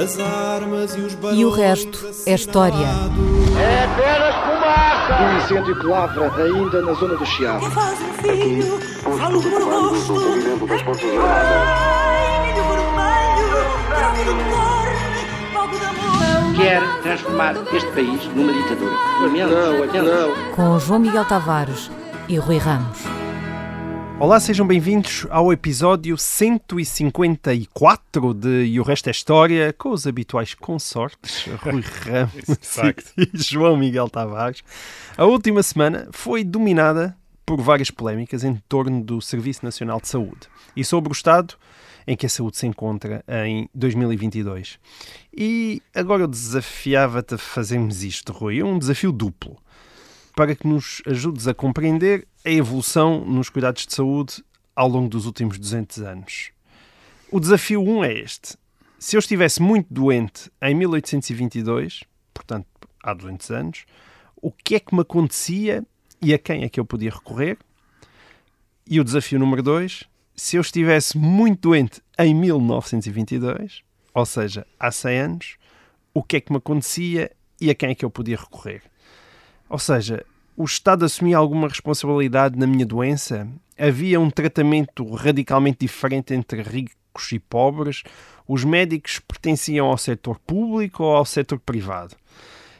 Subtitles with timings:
[0.00, 2.86] As armas e os E o resto é história.
[3.58, 5.22] É apenas fumaça!
[5.24, 7.68] Um incêndio que lavra ainda na zona do Chiado.
[7.72, 8.78] faz um filho,
[9.18, 10.14] falo rosto.
[10.14, 11.10] De
[14.30, 14.88] amor.
[16.56, 18.92] Quer transformar este país numa ditadura.
[19.20, 20.54] Não, não.
[20.54, 21.90] Com João Miguel Tavares
[22.28, 23.17] e Rui Ramos.
[24.20, 30.54] Olá, sejam bem-vindos ao episódio 154 de E o Resto é História, com os habituais
[30.54, 32.34] consortes, Rui Ramos
[33.16, 34.64] e João Miguel Tavares.
[35.16, 37.16] A última semana foi dominada
[37.46, 41.54] por várias polémicas em torno do Serviço Nacional de Saúde e sobre o estado
[42.04, 44.80] em que a saúde se encontra em 2022.
[45.32, 49.56] E agora eu desafiava-te a fazermos isto, Rui, é um desafio duplo
[50.38, 55.26] para que nos ajudes a compreender a evolução nos cuidados de saúde ao longo dos
[55.26, 56.50] últimos 200 anos.
[57.30, 58.56] O desafio 1 é este.
[58.98, 62.66] Se eu estivesse muito doente em 1822, portanto
[63.02, 63.84] há 200 anos,
[64.36, 65.84] o que é que me acontecia
[66.22, 67.58] e a quem é que eu podia recorrer?
[68.86, 73.82] E o desafio número 2, se eu estivesse muito doente em 1922,
[74.14, 75.56] ou seja, há 100 anos,
[76.14, 78.82] o que é que me acontecia e a quem é que eu podia recorrer?
[79.68, 80.24] Ou seja,
[80.58, 83.46] o Estado assumia alguma responsabilidade na minha doença?
[83.78, 88.02] Havia um tratamento radicalmente diferente entre ricos e pobres?
[88.46, 92.16] Os médicos pertenciam ao setor público ou ao setor privado?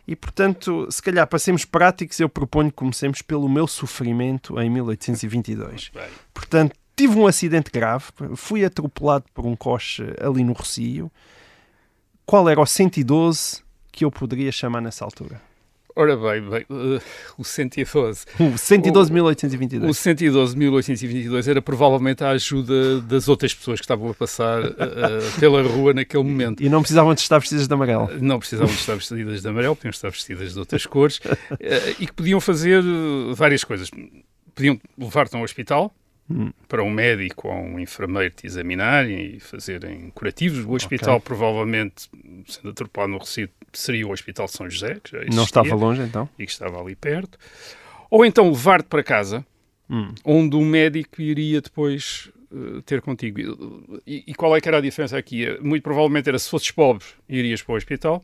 [0.09, 4.69] E, portanto, se calhar, para sermos práticos, eu proponho que comecemos pelo meu sofrimento em
[4.69, 5.91] 1822.
[5.95, 6.09] Bem.
[6.35, 11.13] Portanto, tive um acidente grave, fui atropelado por um coche ali no Rocio.
[12.27, 15.48] Qual era o 112 que eu poderia chamar nessa altura?
[15.99, 17.03] Ora bem, bem uh,
[17.37, 18.25] o 112.
[18.39, 19.91] O 112 1822.
[19.91, 24.69] O 112 1822 era provavelmente a ajuda das outras pessoas que estavam a passar uh,
[24.69, 26.63] uh, pela rua naquele momento.
[26.63, 28.09] E não precisavam de estar vestidas de amarelo.
[28.21, 31.19] Não precisavam de estar vestidas de amarelo, podiam estar vestidas de outras cores
[31.59, 32.81] eh, e que podiam fazer
[33.35, 33.91] várias coisas.
[34.55, 35.93] Podiam levar-te a um hospital
[36.69, 40.65] para um médico ou um enfermeiro te examinarem e fazerem curativos.
[40.65, 42.09] O hospital, provavelmente,
[42.47, 45.75] sendo atropelado no Recife, seria o Hospital de São José, que já Não existia estava
[45.75, 46.29] longe, então?
[46.39, 47.39] e que estava ali perto.
[48.11, 49.45] Ou então levar-te para casa,
[49.91, 50.13] Hum.
[50.23, 53.41] onde um médico iria depois eh, ter contigo.
[54.07, 55.47] E, e qual é que era a diferença aqui?
[55.47, 58.23] Eh, Muito provavelmente era se fosses pobre, irias para o hospital.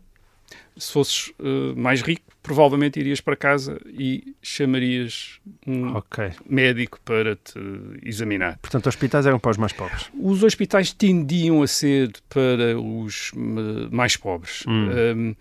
[0.77, 6.31] Se fosses eh, mais rico, provavelmente irias para casa e chamarias um Ok.
[6.49, 7.59] médico para te
[8.03, 8.59] examinar.
[8.59, 10.11] Portanto, hospitais eram para os mais pobres.
[10.13, 14.65] Os hospitais tendiam a ser para os hum, mais pobres.
[14.67, 15.35] Hum,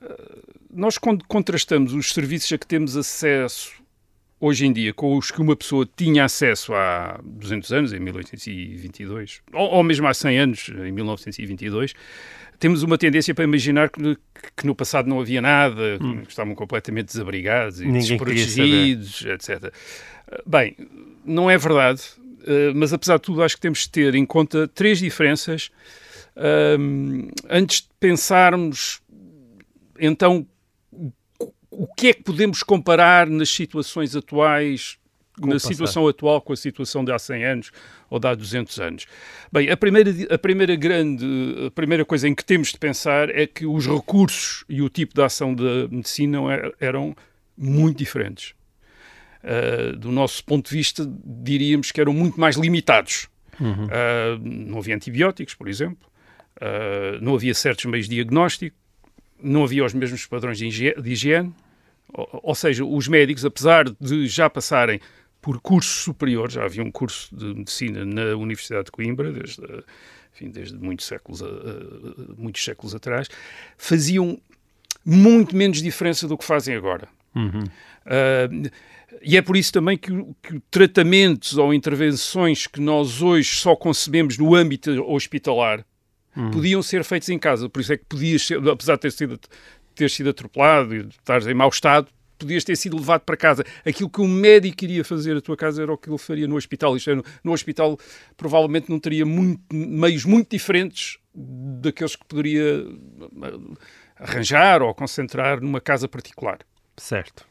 [0.00, 0.04] eh,
[0.74, 3.72] nós, quando contrastamos os serviços a que temos acesso
[4.40, 9.40] hoje em dia com os que uma pessoa tinha acesso há 200 anos, em 1822,
[9.52, 11.94] ou, ou mesmo há 100 anos, em 1922,
[12.62, 14.16] temos uma tendência para imaginar que,
[14.56, 19.74] que no passado não havia nada, que estavam completamente desabrigados e Ninguém desprotegidos, etc.
[20.46, 20.76] Bem,
[21.24, 22.00] não é verdade,
[22.46, 25.70] eh, mas apesar de tudo, acho que temos de ter em conta três diferenças
[26.36, 29.02] ahm, antes de pensarmos,
[29.98, 30.46] então,
[31.68, 34.98] o- que é que podemos comparar nas situações atuais,
[35.40, 37.70] na situação atual com a situação de há 100 anos
[38.10, 39.06] ou de há 200 anos?
[39.52, 41.24] Bem, a primeira, a primeira grande,
[41.66, 45.14] a primeira coisa em que temos de pensar é que os recursos e o tipo
[45.14, 47.14] de ação da medicina er- eram
[47.56, 48.54] muito diferentes.
[49.42, 53.28] Uh, do nosso ponto de vista, diríamos que eram muito mais limitados.
[53.60, 56.08] Uh, não havia antibióticos, por exemplo,
[56.58, 58.76] uh, não havia certos meios de diagnóstico,
[59.42, 61.52] não havia os mesmos padrões de higie- de higiene,
[62.14, 65.00] ou, ou seja, os médicos, apesar de já passarem
[65.42, 69.60] por cursos superiores, já havia um curso de medicina na Universidade de Coimbra, desde,
[70.34, 73.28] enfim, desde muitos, séculos, a- a- muitos séculos atrás,
[73.76, 74.40] faziam
[75.04, 77.08] muito menos diferença do que fazem agora.
[78.06, 78.70] Uh,
[79.20, 80.10] e é por isso também que,
[80.42, 85.84] que tratamentos ou intervenções que nós hoje só concebemos no âmbito hospitalar
[86.50, 87.68] podiam ser feitos em casa.
[87.68, 89.38] Por isso é que podias ser, apesar de ter sido,
[89.94, 92.08] ter sido atropelado e de estares em mau estado,
[92.42, 93.64] podias ter sido levado para casa.
[93.86, 96.56] Aquilo que um médico iria fazer à tua casa era o que ele faria no
[96.56, 96.96] hospital.
[96.96, 97.98] Isto é, no, no hospital
[98.36, 103.52] provavelmente não teria muito- meios muito diferentes daqueles que poderia eh,
[104.16, 106.58] arranjar ou concentrar numa casa particular.
[106.96, 107.44] Certo.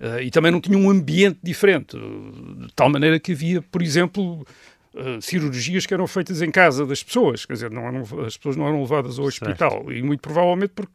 [0.00, 4.46] Uh, e também não tinha um ambiente diferente, de tal maneira que havia, por exemplo,
[4.94, 8.56] uh, cirurgias que eram feitas em casa das pessoas, quer dizer, não eram, as pessoas
[8.56, 10.92] não eram levadas ao hospital, e muito provavelmente porque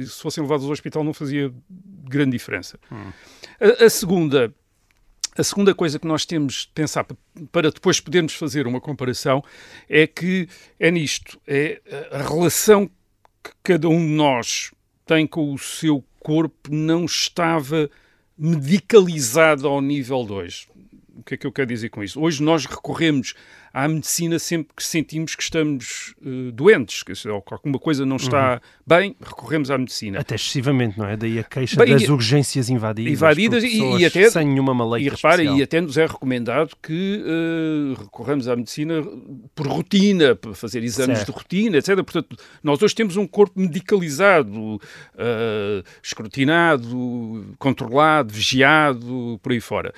[0.00, 1.52] se fossem levadas ao hospital não fazia
[2.04, 2.78] grande diferença.
[2.90, 4.54] A, a segunda
[5.38, 7.14] a segunda coisa que nós temos de pensar pa-
[7.52, 9.44] para depois podermos fazer uma comparação
[9.86, 10.48] é que
[10.80, 11.80] é nisto, é
[12.10, 12.90] a relação
[13.62, 14.72] cada um de nós
[15.04, 17.90] tem com o seu corpo não estava
[18.38, 20.68] medicalizado ao nível 2.
[21.16, 22.20] O que é que eu quero dizer com isso?
[22.20, 23.34] Hoje nós recorremos
[23.76, 28.58] à medicina sempre que sentimos que estamos uh, doentes, que alguma coisa não está uhum.
[28.86, 30.18] bem, recorremos à medicina.
[30.18, 31.14] Até excessivamente, não é?
[31.14, 33.12] Daí a queixa bem, das e, urgências invadidas.
[33.12, 34.30] Invadidas e, e, até.
[34.30, 35.06] Sem nenhuma maleita.
[35.06, 39.06] E repare, e até nos é recomendado que uh, recorremos à medicina
[39.54, 41.32] por rotina, para fazer exames certo.
[41.32, 41.96] de rotina, etc.
[41.96, 44.80] Portanto, nós hoje temos um corpo medicalizado, uh,
[46.02, 49.92] escrutinado, controlado, vigiado, por aí fora.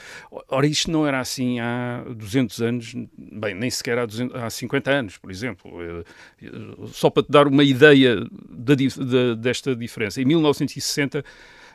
[0.48, 4.50] Ora, isto não era assim há 200 anos, bem, nem nem sequer há, 200, há
[4.50, 5.70] 50 anos, por exemplo.
[5.82, 6.05] Eh,
[6.43, 6.49] eh,
[6.93, 8.17] só para te dar uma ideia
[8.49, 10.20] da, da, desta diferença.
[10.20, 11.25] Em 1960,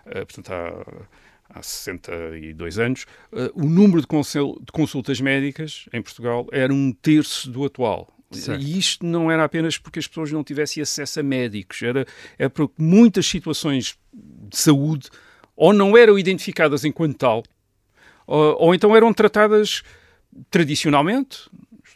[0.08, 3.06] eh, portanto, há, há 62 anos,
[3.54, 8.10] o número de, de consultas médicas em Portugal era um terço do atual.
[8.32, 8.64] Certo.
[8.64, 12.04] E isto não era apenas porque as pessoas não tivessem acesso a médicos, era,
[12.40, 15.08] era porque muitas situações de saúde
[15.56, 17.44] ou não eram identificadas enquanto tal,
[18.26, 19.84] ou, ou então eram tratadas
[20.50, 21.50] tradicionalmente,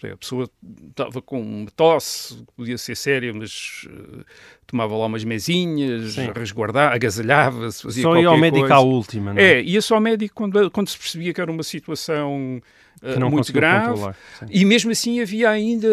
[0.05, 0.49] a pessoa
[0.89, 4.23] estava com uma tosse, podia ser séria, mas uh,
[4.65, 9.53] tomava lá umas mesinhas, resguardava, agasalhava-se, fazia só ia ao médico à última, não é?
[9.53, 12.61] É, ia só ao médico quando, quando se percebia que era uma situação
[13.01, 14.01] uh, muito grave.
[14.49, 15.87] E mesmo assim havia ainda,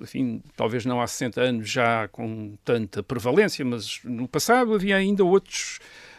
[0.00, 5.24] enfim, talvez não há 60 anos já com tanta prevalência, mas no passado havia ainda
[5.24, 5.78] outros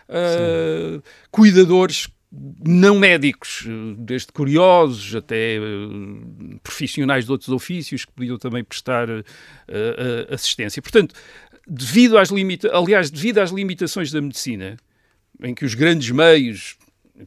[0.10, 1.02] uh,
[1.32, 3.66] cuidadores não médicos,
[3.98, 10.82] desde curiosos até uh, profissionais de outros ofícios que podiam também prestar uh, uh, assistência.
[10.82, 11.16] Portanto,
[11.66, 14.78] devido às limita aliás, devido às limitações da medicina,
[15.42, 16.78] em que os grandes meios,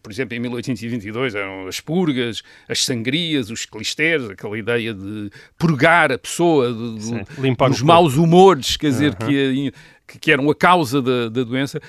[0.02, 6.12] por exemplo, em 1822 eram as purgas, as sangrias, os clisteres, aquela ideia de purgar
[6.12, 9.72] a pessoa de, Sim, dos maus humores, quer dizer, que,
[10.20, 11.80] que, eram a causa da, da doença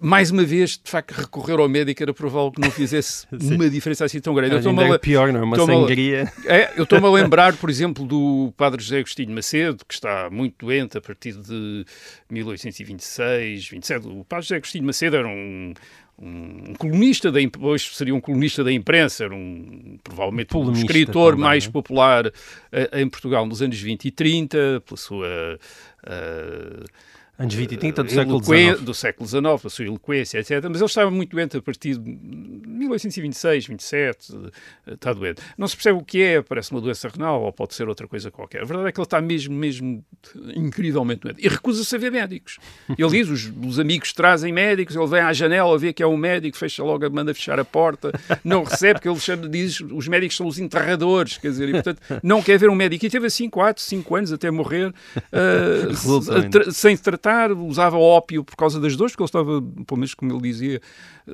[0.00, 4.04] mais uma vez, de facto, recorrer ao médico era provável que não fizesse uma diferença
[4.04, 4.56] assim tão grande.
[4.56, 5.42] Ainda é pior, não é?
[5.42, 6.32] Uma sangria.
[6.46, 10.66] É, eu estou-me a lembrar, por exemplo, do padre José Agostinho Macedo, que está muito
[10.66, 11.84] doente a partir de
[12.30, 14.06] 1826, 27.
[14.08, 15.74] O padre José Agostinho Macedo era um,
[16.20, 21.44] um colunista da hoje seria um colunista da imprensa, era um provavelmente um escritor também,
[21.44, 22.32] mais popular uh,
[22.98, 25.58] em Portugal nos anos 20 e 30, pela sua
[26.04, 26.84] uh,
[27.40, 28.80] Anos 20 e 30 do século XIX.
[28.82, 30.62] Do século XIX, a sua eloquência, etc.
[30.68, 34.52] Mas ele estava muito doente a partir de 1826, 27,
[34.86, 35.40] está doente.
[35.56, 38.30] Não se percebe o que é, parece uma doença renal ou pode ser outra coisa
[38.30, 38.60] qualquer.
[38.60, 40.04] A verdade é que ele está mesmo, mesmo
[40.54, 41.42] incrivelmente doente.
[41.42, 42.58] E recusa-se a ver médicos.
[42.90, 46.18] Ele diz, os, os, amigos trazem médicos, ele vem à janela, vê que é um
[46.18, 48.12] médico, fecha logo, manda fechar a porta,
[48.44, 52.42] não recebe, porque ele diz, os médicos são os enterradores, quer dizer, e portanto não
[52.42, 53.06] quer ver um médico.
[53.06, 54.92] E teve assim 4, 5 anos até morrer,
[55.32, 60.32] uh, sem tratar usava ópio por causa das dores, porque ele estava, pelo menos como
[60.32, 60.80] ele dizia,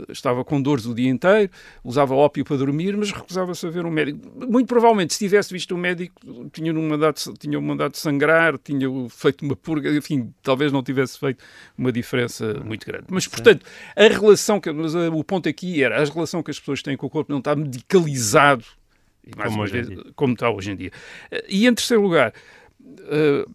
[0.08, 1.50] estava com dores o dia inteiro,
[1.82, 4.18] usava ópio para dormir, mas recusava-se a ver um médico.
[4.48, 6.14] Muito provavelmente, se tivesse visto um médico,
[6.52, 10.82] tinha um mandado, tinha um mandado de sangrar, tinha feito uma purga, enfim, talvez não
[10.82, 11.42] tivesse feito
[11.76, 13.06] uma diferença muito grande.
[13.10, 13.64] Mas, portanto,
[13.94, 17.06] a relação, que, mas o ponto aqui era, a relação que as pessoas têm com
[17.06, 18.64] o corpo não está medicalizado,
[19.34, 20.90] como, vez, como está hoje em dia.
[21.48, 22.32] E, em terceiro lugar,
[22.80, 23.50] uh,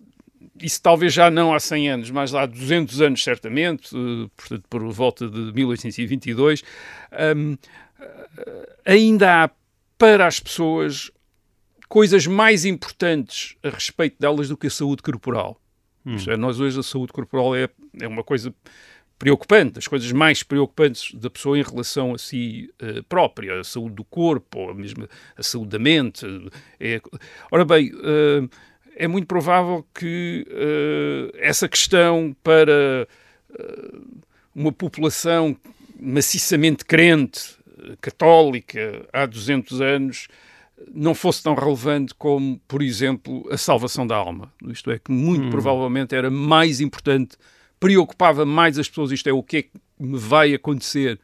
[0.59, 4.83] isso talvez já não há 100 anos, mas há 200 anos certamente, eh, portanto por
[4.91, 6.63] volta de 1822,
[7.35, 7.57] um,
[7.99, 9.49] eh, ainda há
[9.97, 11.11] para as pessoas
[11.87, 15.59] coisas mais importantes a respeito delas do que a saúde corporal.
[16.05, 16.15] Hum.
[16.27, 18.53] É, nós hoje a saúde corporal é, é uma coisa
[19.19, 23.93] preocupante, as coisas mais preocupantes da pessoa em relação a si uh, própria, a saúde
[23.93, 26.25] do corpo, ou mesmo a saúde da mente.
[26.79, 26.99] É...
[27.51, 28.49] Ora bem, uh,
[29.01, 33.07] é muito provável que uh, essa questão para
[33.49, 34.01] uh,
[34.53, 35.57] uma população
[35.99, 37.57] maciçamente crente,
[37.99, 40.27] católica, há 200 anos,
[40.93, 44.53] não fosse tão relevante como, por exemplo, a salvação da alma.
[44.67, 45.49] Isto é, que muito hum.
[45.49, 47.37] provavelmente era mais importante,
[47.79, 51.19] preocupava mais as pessoas, isto é, o que é que me vai acontecer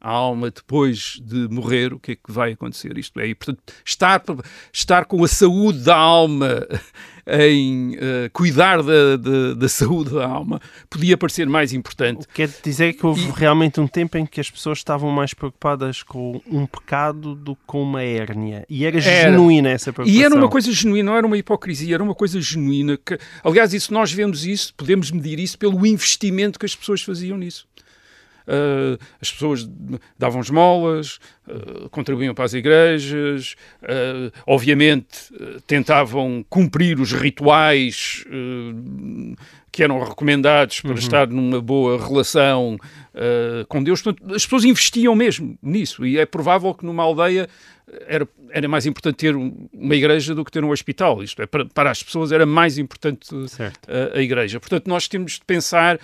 [0.00, 2.96] à alma depois de morrer, o que é que vai acontecer?
[2.96, 4.22] Isto é, e, portanto, estar,
[4.72, 6.66] estar com a saúde da alma
[7.28, 12.26] em uh, cuidar da, da, da, saúde da alma podia parecer mais importante.
[12.32, 13.30] Quer dizer que houve e...
[13.30, 17.62] realmente um tempo em que as pessoas estavam mais preocupadas com um pecado do que
[17.66, 18.64] com uma hérnia.
[18.68, 19.30] E era, era.
[19.30, 20.20] genuína essa preocupação.
[20.20, 22.96] E era uma coisa genuína, não era uma hipocrisia, era uma coisa genuína.
[22.96, 27.36] Que, aliás, isso nós vemos isso, podemos medir isso pelo investimento que as pessoas faziam
[27.36, 27.66] nisso.
[28.48, 29.68] Uh, as pessoas
[30.18, 35.32] davam esmolas, uh, contribuíam para as igrejas, uh, obviamente
[35.66, 38.24] tentavam cumprir os rituais
[39.70, 40.98] que eram recomendados para uhum.
[40.98, 42.76] estar numa boa relação
[43.14, 44.02] uh, com Deus.
[44.02, 47.48] Portanto, as pessoas investiam mesmo nisso e é provável que numa aldeia
[48.06, 51.22] era, era mais importante ter uma igreja do que ter um hospital.
[51.22, 53.28] Isto é, para, para as pessoas era mais importante
[53.86, 54.58] a, a igreja.
[54.58, 55.98] Portanto, nós temos de pensar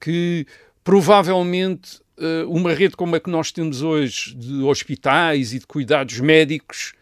[0.00, 0.46] que
[0.82, 6.18] provavelmente uh, uma rede como a que nós temos hoje de hospitais e de cuidados
[6.20, 6.92] médicos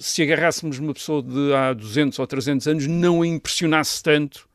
[0.00, 4.48] se agarrássemos uma pessoa de há 200 ou 300 anos, não a impressionasse tanto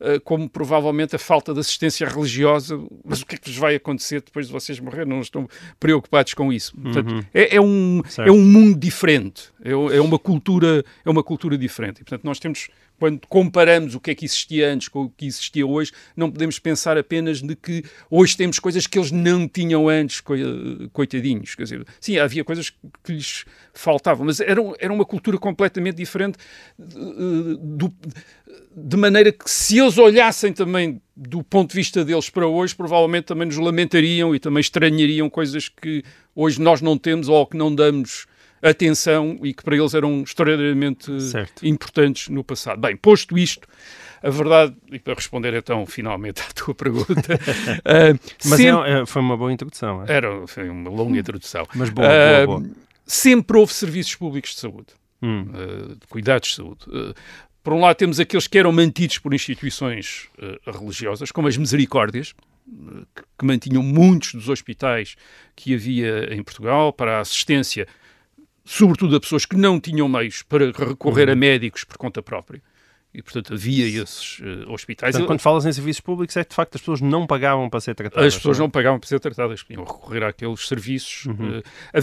[0.00, 2.78] eh, como provavelmente a falta de assistência religiosa.
[3.04, 5.08] Mas o que é que lhes vai acontecer depois de vocês morrerem?
[5.08, 5.48] Não estão
[5.80, 6.74] preocupados com isso.
[6.76, 7.24] Portanto, uhum.
[7.34, 12.00] é, é, um, é um mundo diferente, é, é, uma cultura, é uma cultura diferente.
[12.00, 15.26] E, portanto, nós temos quando comparamos o que é que existia antes com o que
[15.26, 19.88] existia hoje, não podemos pensar apenas de que hoje temos coisas que eles não tinham
[19.88, 20.22] antes,
[20.92, 21.54] coitadinhos.
[21.54, 22.70] Quer dizer, sim, havia coisas
[23.04, 26.38] que lhes faltavam, mas era, era uma cultura completamente diferente,
[26.76, 27.94] do,
[28.76, 33.24] de maneira que se eles olhassem também do ponto de vista deles para hoje, provavelmente
[33.24, 37.74] também nos lamentariam e também estranhariam coisas que hoje nós não temos ou que não
[37.74, 38.26] damos
[38.62, 41.66] atenção e que para eles eram extraordinariamente certo.
[41.66, 42.80] importantes no passado.
[42.80, 43.66] Bem, posto isto,
[44.22, 47.12] a verdade, e para responder então finalmente à tua pergunta.
[47.14, 50.04] uh, Mas sempre, é, foi uma boa introdução.
[50.04, 50.12] É?
[50.12, 51.66] Era foi uma longa introdução.
[51.74, 52.70] Mas boa, boa, boa.
[53.06, 54.88] Sempre houve serviços públicos de saúde,
[55.22, 55.46] hum.
[55.50, 56.84] uh, de cuidados de saúde.
[57.62, 60.28] por um lado, temos aqueles que eram mantidos por instituições
[60.66, 62.34] religiosas, como as misericórdias,
[63.38, 65.16] que mantinham muitos dos hospitais
[65.56, 67.86] que havia em Portugal para a assistência
[68.68, 71.32] sobretudo a pessoas que não tinham meios para recorrer uhum.
[71.32, 72.60] a médicos por conta própria
[73.18, 75.10] e, portanto, havia esses uh, hospitais.
[75.10, 77.80] Portanto, quando falas em serviços públicos, é que de facto as pessoas não pagavam para
[77.80, 78.28] ser tratadas.
[78.28, 78.66] As pessoas não, é?
[78.66, 81.26] não pagavam para ser tratadas, podiam recorrer àqueles serviços.
[81.26, 81.58] Uhum.
[81.58, 81.62] Uh,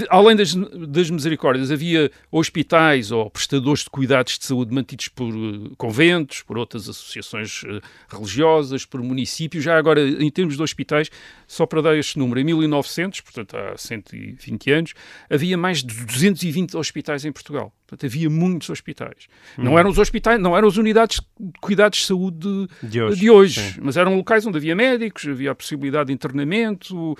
[0.09, 5.73] além das, das misericórdias, havia hospitais ou prestadores de cuidados de saúde mantidos por uh,
[5.77, 7.63] conventos, por outras associações
[8.09, 9.63] religiosas, por municípios.
[9.63, 11.09] Já agora, em termos de hospitais,
[11.47, 14.93] só para dar este número, em 1900, portanto há 120 anos,
[15.29, 17.71] havia mais de 220 hospitais em Portugal.
[17.87, 19.27] Portanto, havia muitos hospitais.
[19.57, 19.63] Hum.
[19.63, 23.29] Não eram os hospitais, não eram as unidades de cuidados de saúde de hoje, de
[23.29, 27.17] hoje mas eram locais onde havia médicos, havia a possibilidade de internamento, uh,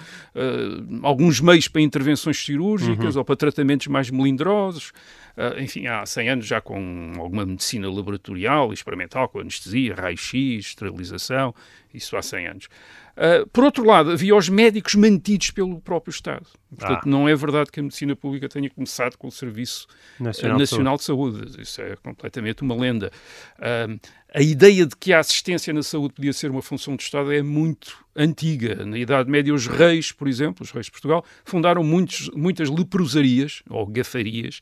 [1.04, 3.20] alguns meios para intervenções cirúrgicas uhum.
[3.20, 4.92] ou para tratamentos mais melindrosos.
[5.38, 11.54] Uh, enfim, há 100 anos já com alguma medicina laboratorial, experimental, com anestesia, raio-x, esterilização,
[11.94, 12.68] isso há 100 anos.
[13.16, 16.46] Uh, por outro lado, havia os médicos mantidos pelo próprio Estado.
[16.70, 17.10] Portanto, ah.
[17.10, 19.88] não é verdade que a medicina pública tenha começado com o Serviço
[20.20, 21.38] Nacional, Nacional de, Saúde.
[21.38, 21.62] de, Saúde.
[21.62, 23.10] Isso é completamente uma lenda.
[23.58, 24.00] Uh,
[24.34, 27.42] a ideia de que a assistência na saúde podia ser uma função do Estado é
[27.42, 28.86] muito antiga.
[28.86, 33.64] Na Idade Média, os reis, por exemplo, os reis de Portugal, fundaram muitos, muitas leprosarias,
[33.70, 34.60] ou gafarias,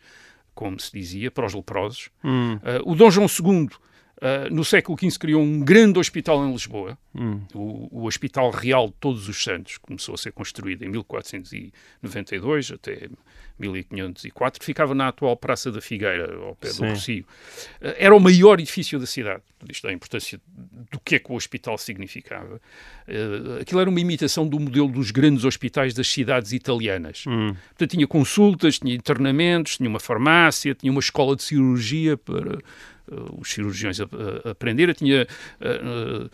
[0.54, 2.10] como se dizia, para os leprosos.
[2.24, 2.56] Hum.
[2.58, 3.70] Uh, o Dom João II
[4.52, 7.42] no século XV criou um grande hospital em Lisboa, hum.
[7.54, 13.10] o, o, Hospital Real de Todos os Santos, começou a ser construído em 1492 até
[13.60, 16.84] 1504, ficava na atual Praça da Figueira, ao pé Sim.
[16.84, 17.26] do Rocio.
[17.82, 20.40] Uh, era o maior edifício da cidade, isto é a importância
[20.92, 22.60] do que é que o hospital significava.
[23.08, 27.26] Uh, aquilo era uma imitação do modelo dos grandes hospitais das cidades italianas.
[27.28, 27.56] Hum.
[27.70, 33.40] Portanto, tinha consultas, tinha internamentos, tinha uma farmácia, tinha uma escola de cirurgia para uh,
[33.40, 34.06] os cirurgiões a,
[34.46, 34.90] a aprender.
[34.90, 35.28] Eu tinha
[35.62, 36.30] uh,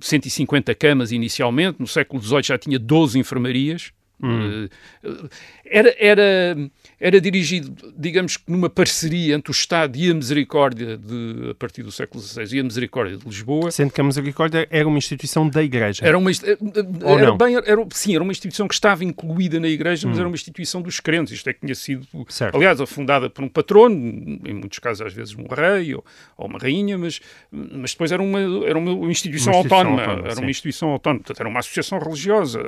[0.00, 3.92] 150 camas inicialmente, no século XVIII já tinha 12 enfermarias.
[4.22, 4.68] Hum.
[5.02, 5.28] Uh,
[5.64, 11.50] era, era, era dirigido, digamos que numa parceria entre o Estado e a Misericórdia de,
[11.50, 13.70] a partir do século XVI e a Misericórdia de Lisboa.
[13.70, 16.04] Sendo que a Misericórdia era uma instituição da Igreja.
[16.04, 20.16] Era uma, era bem, era, sim, era uma instituição que estava incluída na Igreja, mas
[20.16, 20.20] hum.
[20.20, 21.34] era uma instituição dos crentes.
[21.34, 22.56] Isto é que tinha sido, certo.
[22.56, 26.04] aliás, fundada por um patrono, em muitos casos às vezes um rei ou,
[26.36, 30.26] ou uma rainha, mas, mas depois era uma, era uma instituição, uma instituição autónoma, autónoma,
[30.26, 30.42] era sim.
[30.42, 32.60] uma instituição autónoma, portanto era uma associação religiosa,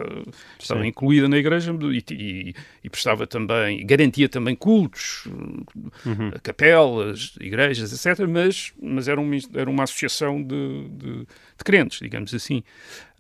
[0.59, 0.89] estava sim.
[0.89, 6.33] incluída na Igreja e, e, e prestava também, garantia também cultos, uhum.
[6.43, 12.35] capelas, igrejas, etc., mas, mas era, uma, era uma associação de, de, de crentes, digamos
[12.35, 12.63] assim.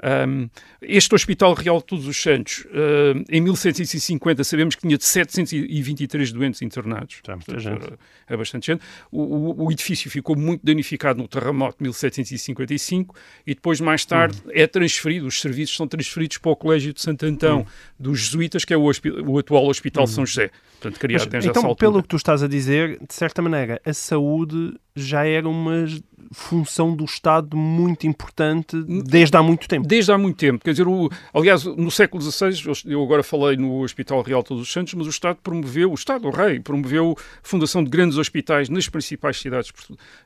[0.02, 5.04] Um, este Hospital Real de Todos os Santos, uh, em 1750, sabemos que tinha de
[5.04, 7.20] 723 doentes internados.
[7.24, 7.92] Já, muita gente.
[8.28, 8.82] É bastante gente.
[9.12, 13.14] O, o, o, edifício ficou muito danificado no terremoto de 1755
[13.46, 14.50] e depois, mais tarde, uhum.
[14.52, 17.66] é transferido, os serviços são transferidos para o Colégio de Santo Antão uhum.
[17.98, 18.90] dos Jesuítas, que é o,
[19.26, 20.08] o atual Hospital uhum.
[20.08, 20.50] São José.
[20.80, 24.74] Portanto, criado Mas, então, pelo que tu estás a dizer, de certa maneira, a saúde
[24.94, 25.86] já era uma
[26.32, 29.86] função do Estado muito importante desde há muito tempo.
[29.86, 30.64] Desde há muito tempo.
[30.64, 32.52] Quer dizer, o, aliás, no século XVI,
[32.86, 36.26] eu agora falei no Hospital Real Todos os Santos, mas o Estado promoveu, o Estado,
[36.26, 39.70] o Rei, promoveu a fundação de grandes hospitais nas principais cidades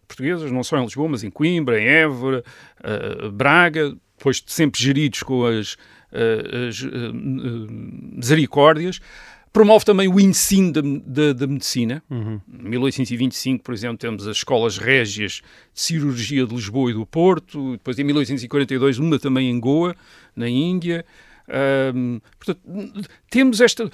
[0.07, 2.45] portuguesas, não só em Lisboa, mas em Coimbra, em Évora,
[2.81, 9.01] uh, Braga, depois sempre geridos com as, uh, as uh, misericórdias.
[9.57, 12.03] Promove também o ensino da, da, da medicina.
[12.11, 12.39] Uhum.
[12.63, 15.41] Em 1825, por exemplo, temos as escolas régias
[15.73, 17.73] de cirurgia de Lisboa e do Porto.
[17.73, 19.97] Depois, em 1842, uma também em Goa,
[20.37, 21.07] na Índia.
[21.95, 22.61] Um, portanto,
[23.31, 23.91] temos esta.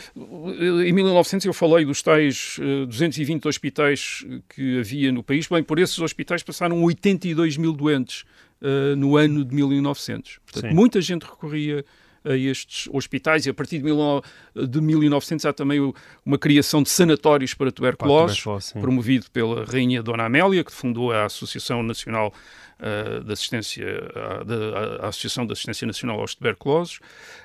[0.85, 5.47] Em 1900 eu falei dos tais uh, 220 hospitais que havia no país.
[5.47, 8.25] Bem, por esses hospitais passaram 82 mil doentes
[8.61, 10.40] uh, no ano de 1900.
[10.45, 10.75] Portanto, Sim.
[10.75, 11.85] muita gente recorria
[12.25, 14.23] a estes hospitais e a partir de, mil,
[14.55, 15.93] de 1900 há também
[16.25, 21.25] uma criação de sanatórios para tuberculose, tuberculose, promovido pela Rainha Dona Amélia, que fundou a
[21.25, 22.33] Associação Nacional
[22.79, 27.00] uh, de Assistência, a, de, a Associação de Assistência Nacional aos Tuberculosos.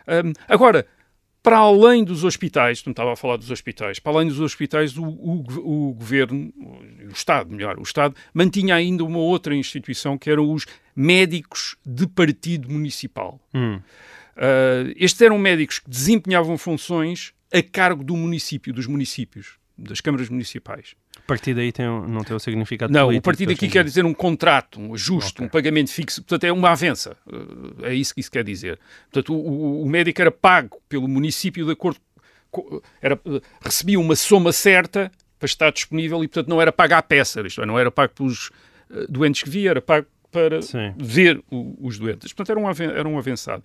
[0.08, 0.86] Um, agora,
[1.48, 5.06] para além dos hospitais, não estava a falar dos hospitais, para além dos hospitais, o,
[5.06, 6.52] o, o governo,
[7.08, 12.06] o Estado, melhor, o Estado, mantinha ainda uma outra instituição que eram os médicos de
[12.06, 13.40] partido municipal.
[13.54, 13.80] Hum.
[14.38, 20.30] Uh, estes eram médicos que desempenhavam funções a cargo do município, dos municípios, das câmaras
[20.30, 20.96] municipais.
[21.18, 24.06] A partir daí tem, não tem o significado Não, político, o partido aqui quer dizer
[24.06, 25.46] um contrato, um ajuste, Ok.
[25.46, 27.18] um pagamento fixo, portanto é uma avença.
[27.26, 28.80] Uh, É isso que isso quer dizer.
[29.12, 32.00] Portanto, o, o- médico era pago pelo município de acordo
[32.52, 36.94] com, era, uh, recebia uma soma certa para estar disponível e, portanto, não era pago
[36.94, 38.50] à peça, isto é, não era pago pelos
[39.10, 40.94] doentes que via, era pago para Sim.
[40.98, 42.34] ver o- os doentes.
[42.34, 43.64] Portanto, era um, era um avançado.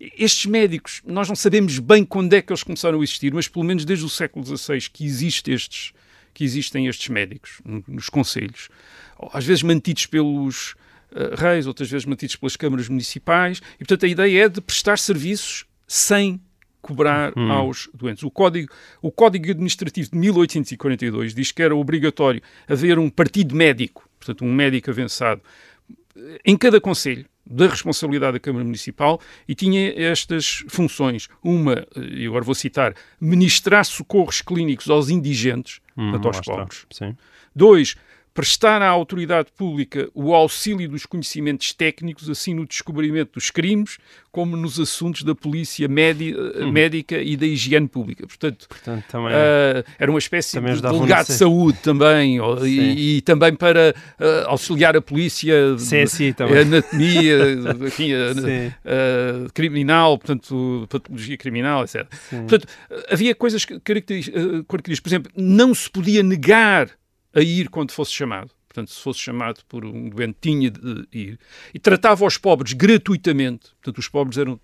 [0.00, 3.64] Estes médicos, nós não sabemos bem quando é que eles começaram a existir, mas pelo
[3.64, 5.92] menos desde o século XVI que, existe estes,
[6.32, 8.68] que existem estes médicos no- nos conselhos.
[9.32, 10.74] Às vezes mantidos pelos
[11.16, 13.58] eh, reis, outras vezes mantidos pelas câmaras municipais.
[13.76, 16.40] E, portanto, a ideia é de prestar serviços sem
[16.82, 18.22] cobrar aos doentes.
[18.24, 24.08] O código, o código Administrativo de 1842 diz que era obrigatório haver um partido médico,
[24.18, 25.40] portanto, um médico avançado,
[26.44, 31.28] em cada conselho da responsabilidade da Câmara Municipal e tinha estas funções.
[31.42, 36.86] Uma, e agora vou citar, ministrar socorros clínicos aos indigentes, Hum, portanto, aos pobres.
[36.90, 37.16] Sim.
[37.54, 37.94] Dois,
[38.34, 43.96] prestar à autoridade pública o auxílio dos conhecimentos técnicos, assim no descobrimento dos crimes,
[44.32, 46.72] como nos assuntos da polícia médi- Uhum.
[46.72, 48.26] médica e da higiene pública.
[48.26, 52.66] Portanto, Portanto, também ah, era uma espécie de delegado de saúde também, Sim.
[52.66, 56.58] e, e também para ah, auxiliar a polícia de- CSI também.
[56.58, 57.38] anatomia,
[57.86, 58.72] enfim, Sim.
[58.84, 62.04] a- criminal, portanto, patologia criminal, etc.
[62.30, 62.66] Portanto,
[63.08, 66.90] havia coisas características, por exemplo, não se podia negar
[67.34, 68.50] a ir quando fosse chamado.
[68.68, 71.38] Portanto, se fosse chamado por um doente, tinha de ir.
[71.72, 73.70] E tratava os pobres gratuitamente.
[73.80, 74.58] Portanto, os pobres eram,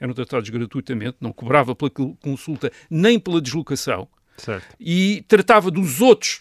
[0.00, 4.74] eram tratados gratuitamente, não cobrava pela consulta nem pela deslocação Certo.
[4.80, 6.40] e tratava dos outros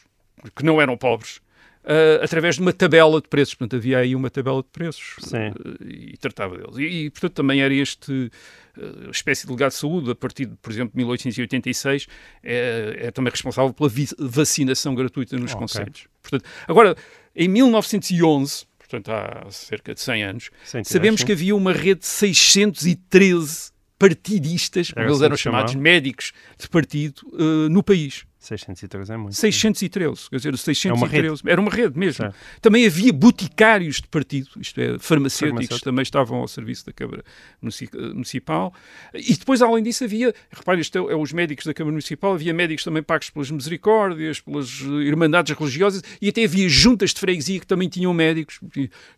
[0.56, 1.42] que não eram pobres
[1.90, 3.56] ah, através de uma tabela de preços.
[3.56, 5.52] Portanto, havia aí uma tabela de preços ah,
[5.84, 6.78] e tratava deles.
[6.78, 8.30] E, e, portanto, também era este
[8.78, 12.08] ah, espécie de delegado de saúde, a partir de, por exemplo, 1886,
[12.44, 15.62] é, é também responsável pela vacinação gratuita nos Ok.
[15.62, 16.08] conselhos.
[16.22, 16.96] Portanto, agora,
[17.36, 21.26] em 1911, portanto, há cerca de 100 anos, Sem tirar, sabemos sim.
[21.26, 25.82] que havia uma rede de 613 partidistas, como eles assim eram chamados, chamavam.
[25.84, 28.26] médicos de partido, ah, no país.
[28.40, 29.36] 613 é muito.
[29.36, 31.06] 613, quer dizer, 613.
[31.08, 31.42] rede.
[31.52, 32.24] Era uma rede mesmo.
[32.24, 32.36] Certo.
[32.62, 37.24] Também havia boticários de partido, isto é, farmacêuticos, também estavam ao serviço da Câmara
[37.62, 38.74] Munici- Municipal.
[39.14, 42.54] E depois, além disso, havia, repare, isto é, é os médicos da Câmara Municipal, havia
[42.54, 47.60] médicos também pagos pelas misericórdias, pelas eh, irmandades religiosas, e até havia juntas de freguesia
[47.60, 48.60] que também tinham médicos,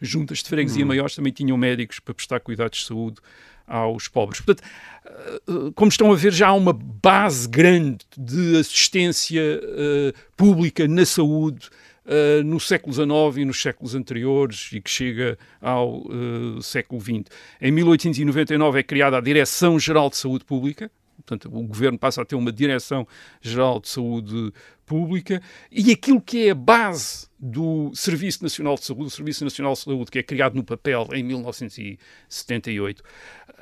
[0.02, 3.18] juntas de freguesia maiores também tinham médicos para prestar cuidados de saúde
[3.72, 4.42] aos pobres.
[4.42, 4.68] Portanto,
[5.06, 11.06] eh, como estão a ver, já há uma base grande de assistência eh, pública na
[11.06, 11.70] saúde
[12.04, 17.24] eh, no século XIX e nos séculos anteriores e que chega ao eh, século XX.
[17.62, 22.36] Em 1899 é criada a Direção-Geral de Saúde Pública, portanto o governo passa a ter
[22.36, 24.54] uma Direção-Geral de Saúde
[24.86, 29.74] Pública e aquilo que é a base do Serviço Nacional de Saúde, o Serviço Nacional
[29.74, 33.04] de Saúde que é criado no papel em 1978,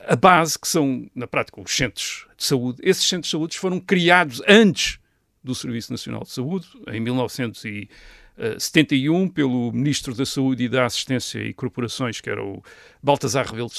[0.07, 3.79] a base que são, na prática, os centros de saúde, esses centros de saúde foram
[3.79, 4.99] criados antes
[5.43, 11.53] do Serviço Nacional de Saúde, em 1971, pelo Ministro da Saúde e da Assistência e
[11.53, 12.61] Corporações, que era o
[13.01, 13.77] Baltasar Rebelo de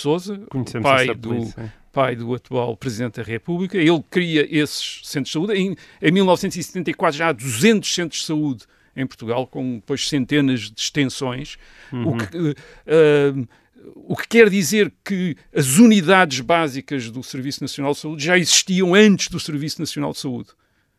[0.51, 1.73] Conhecemos pai do, polícia.
[1.93, 3.77] Pai do atual Presidente da República.
[3.79, 5.53] Ele cria esses centros de saúde.
[5.55, 8.65] Em, em 1974 já há 200 centros de saúde
[8.97, 11.57] em Portugal, com depois centenas de extensões,
[11.93, 12.09] Uhum.
[12.09, 12.37] o que.
[12.37, 13.49] uh,
[13.95, 18.95] o que quer dizer que as unidades básicas do Serviço Nacional de Saúde já existiam
[18.95, 20.51] antes do Serviço Nacional de Saúde.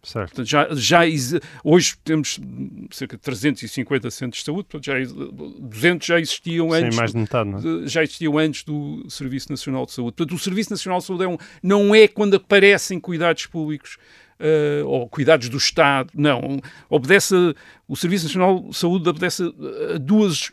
[0.04, 0.30] Certo.
[0.30, 1.02] Portanto, já, já
[1.64, 2.40] hoje temos
[2.90, 7.12] cerca de 350 centros de saúde, portanto, já, ex- 200 já existiam Sem antes mais
[7.12, 7.88] de metade, não é?
[7.88, 10.16] já existiam antes do Serviço Nacional de Saúde.
[10.16, 13.98] Portanto, o Serviço Nacional de Saúde é um- não é quando aparecem cuidados públicos
[14.44, 16.60] eh, ou cuidados do Estado, não.
[16.90, 17.54] Obedece, a-
[17.88, 19.44] o Serviço Nacional de Saúde obedece
[19.94, 20.52] a duas,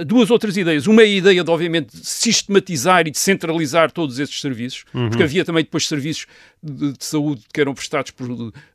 [0.00, 0.86] a duas outras ideias.
[0.86, 5.44] Uma é a ideia de, obviamente, sistematizar e de centralizar todos esses serviços, porque havia
[5.44, 6.26] também depois serviços
[6.72, 8.28] de, de saúde que eram prestados por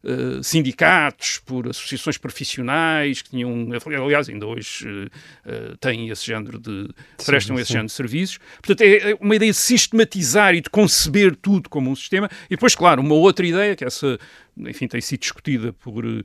[0.04, 3.68] eh, sindicatos, por associações profissionais, que tinham,
[4.04, 5.10] aliás, ainda hoje
[5.46, 6.90] eh, têm esse género de,
[7.26, 7.74] prestam esse sim.
[7.74, 8.40] género de serviços.
[8.62, 12.30] Portanto, é é uma ideia de sistematizar e de conceber tudo como um sistema.
[12.46, 14.20] E depois, claro, uma outra ideia, que essa,
[14.58, 16.24] enfim, tem sido discutida por, eh,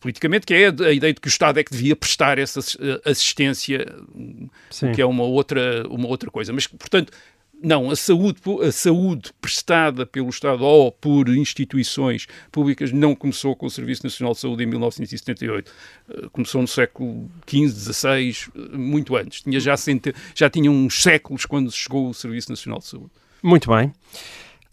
[0.00, 2.78] politicamente, que é a ideia de que o Estado é que devia prestar essa assi-
[3.04, 3.86] assistência,
[4.70, 4.92] Sim.
[4.92, 6.52] que é uma outra, uma outra coisa.
[6.52, 7.12] Mas, portanto,
[7.62, 13.66] não, a saúde, a saúde prestada pelo Estado ou por instituições públicas não começou com
[13.66, 15.72] o Serviço Nacional de Saúde em 1978.
[16.08, 19.40] Eh, Começou no século XV, XVI, eh, muito antes.
[19.42, 19.74] Tinha já,
[20.34, 23.10] já tinha uns séculos quando chegou o Serviço Nacional de Saúde.
[23.42, 23.92] Muito bem.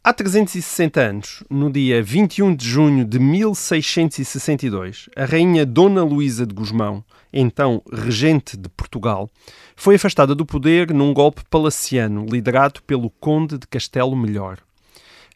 [0.04, 6.54] Há 360 anos, no dia 21 de junho de 1662, a rainha Dona Luísa de
[6.54, 7.04] Gusmão,
[7.36, 9.30] então regente de Portugal,
[9.76, 14.58] foi afastada do poder num golpe palaciano liderado pelo conde de Castelo Melhor.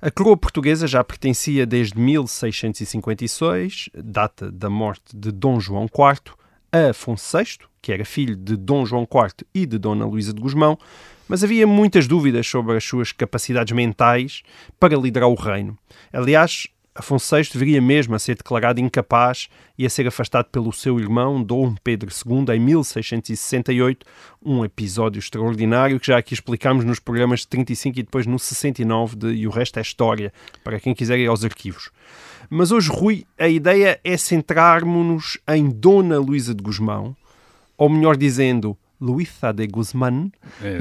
[0.01, 6.33] A coroa portuguesa já pertencia desde 1656, data da morte de Dom João IV,
[6.71, 10.41] a Afonso VI, que era filho de Dom João IV e de Dona Luísa de
[10.41, 10.79] Gusmão,
[11.27, 14.41] mas havia muitas dúvidas sobre as suas capacidades mentais
[14.79, 15.77] para liderar o reino.
[16.13, 16.67] Aliás,
[16.99, 21.41] Afonso VI deveria mesmo a ser declarado incapaz e a ser afastado pelo seu irmão
[21.41, 24.05] Dom Pedro II em 1668,
[24.43, 29.15] um episódio extraordinário que já aqui explicámos nos programas de 35 e depois no 69
[29.15, 31.89] de E o Resto é História, para quem quiser ir aos arquivos.
[32.49, 37.15] Mas hoje, Rui, a ideia é centrarmos-nos em Dona Luísa de Gusmão,
[37.77, 40.29] ou melhor dizendo, Luísa de Guzmán,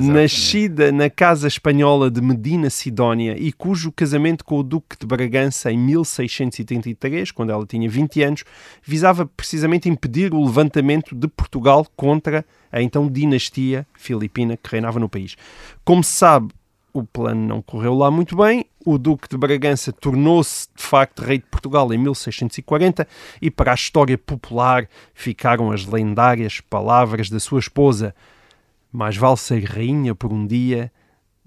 [0.00, 5.70] nascida na casa espanhola de Medina Sidónia e cujo casamento com o Duque de Bragança
[5.70, 8.44] em 1633, quando ela tinha 20 anos,
[8.82, 15.08] visava precisamente impedir o levantamento de Portugal contra a então dinastia filipina que reinava no
[15.08, 15.36] país.
[15.84, 16.52] Como se sabe,
[16.98, 18.64] o plano não correu lá muito bem.
[18.84, 23.06] O Duque de Bragança tornou-se, de facto, rei de Portugal em 1640
[23.40, 28.14] e, para a história popular, ficaram as lendárias palavras da sua esposa:
[28.92, 30.92] Mais vale ser rainha por um dia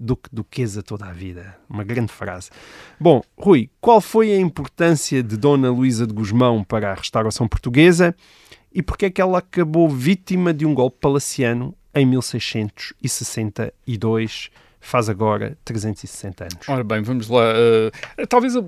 [0.02, 1.56] do que duquesa toda a vida.
[1.70, 2.50] Uma grande frase.
[2.98, 8.12] Bom, Rui, qual foi a importância de Dona Luísa de Gusmão para a restauração portuguesa
[8.74, 14.50] e porquê é que ela acabou vítima de um golpe palaciano em 1662?
[14.82, 16.68] Faz agora 360 anos.
[16.68, 17.54] Ora bem, vamos lá.
[17.54, 18.60] Uh, talvez a,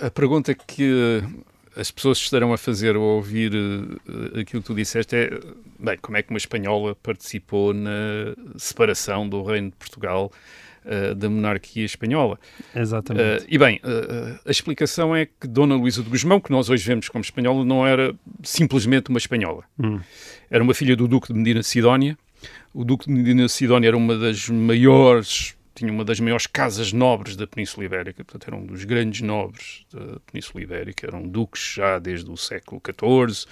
[0.00, 1.22] a, pergunta que
[1.76, 5.30] as pessoas estarão a fazer ao ouvir uh, aquilo que tu disseste é:
[5.78, 10.30] bem, como é que uma espanhola participou na separação do Reino de Portugal
[10.84, 12.38] uh, da monarquia espanhola?
[12.74, 13.46] Exatamente.
[13.48, 13.80] e bem,
[14.44, 17.86] a explicação é que Dona Luísa de Gusmão, que nós hoje vemos como espanhola, não
[17.86, 19.62] era simplesmente uma espanhola.
[19.78, 20.00] Hum.
[20.50, 22.18] Era uma filha do Duque de Medina Sidónia.
[22.74, 27.36] O Duque de Medina Sidónia era uma das maiores tinha uma das maiores casas nobres
[27.36, 31.98] da Península Ibérica, portanto era um dos grandes nobres da Península Ibérica, eram duques já
[31.98, 33.46] desde o século XIV,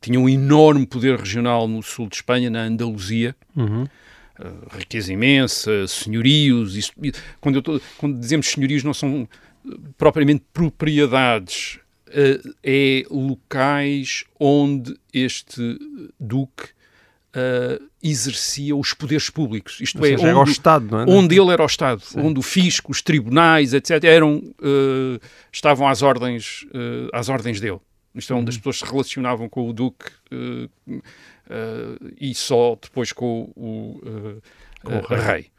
[0.00, 3.82] tinha um enorme poder regional no sul de Espanha, na Andaluzia, uhum.
[3.82, 6.92] uh, riqueza imensa, senhorios, isso,
[7.38, 9.28] quando, tô, quando, dizemos senhorios não são
[9.98, 15.78] propriamente propriedades, uh, é locais onde este
[16.18, 16.70] duque
[17.34, 19.78] Uh, exercia os poderes públicos.
[19.80, 21.04] Isto Ou é, seja, onde, era o Estado, não é?
[21.08, 22.20] onde ele era o Estado, Sim.
[22.20, 25.18] onde o fisco, os tribunais, etc., eram, uh,
[25.50, 27.80] estavam às ordens, uh, às ordens dele.
[28.14, 28.48] Isto é onde uhum.
[28.50, 30.10] as pessoas se relacionavam com o Duque
[32.20, 33.98] e só depois com o,
[34.84, 35.18] com o rei.
[35.18, 35.51] rei.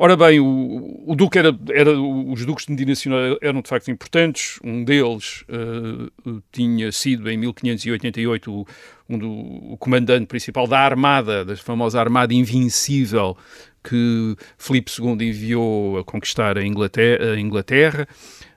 [0.00, 3.90] Ora bem, o, o Duque era, era, os Duques de Medina Nacional eram de facto
[3.90, 4.60] importantes.
[4.62, 8.64] Um deles uh, tinha sido em 1588 o,
[9.08, 9.28] um do,
[9.72, 13.36] o comandante principal da Armada, da famosa Armada Invencível
[13.82, 17.32] que Filipe II enviou a conquistar a Inglaterra.
[17.32, 18.06] A Inglaterra.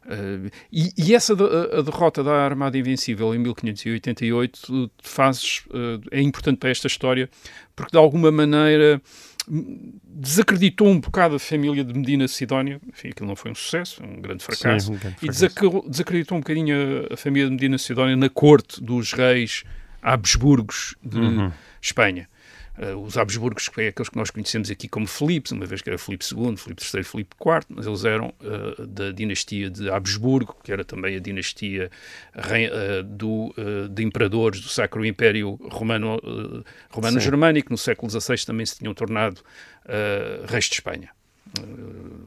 [0.06, 6.22] Uh, e, e, essa de, a derrota da Armada Invencível em 1588 faz, uh, é
[6.22, 7.28] importante para esta história
[7.76, 9.02] porque de alguma maneira
[10.04, 14.22] desacreditou um bocado a família de Medina Sidónia, enfim, aquilo não foi um sucesso, um
[14.22, 15.84] grande fracasso, Sim, um grande e fracasso.
[15.90, 16.76] desacreditou um bocadinho
[17.10, 19.64] a, a família de Medina Sidónia na corte dos reis
[20.02, 21.52] Habsburgos de Uhum.
[21.82, 22.28] Espanha.
[22.82, 25.90] Uh, os Habsburgos, que é aqueles que nós conhecemos aqui como Filipes, uma vez que
[25.90, 30.56] era Filipe II, Filipe III, Filipe IV, mas eles eram uh, da dinastia de Habsburgo,
[30.64, 31.92] que era também a dinastia
[32.34, 36.20] rei- uh, do, uh, de imperadores do Sacro Império Romano,
[36.90, 37.72] Romano-Germânico.
[37.72, 39.42] No século XVI também se tinham tornado
[40.48, 41.10] reis de Espanha.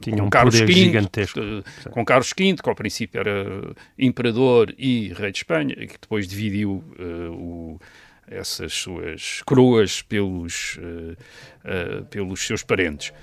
[0.01, 1.39] Tinha com um Carlos poder V, gigantesco.
[1.39, 5.97] eh, com Carlos V, que ao princípio era imperador e rei de Espanha, e que
[5.99, 7.79] depois dividiu eh, o-
[8.27, 11.15] essas suas coroas pelos, eh,
[11.63, 13.13] eh, pelos seus parentes.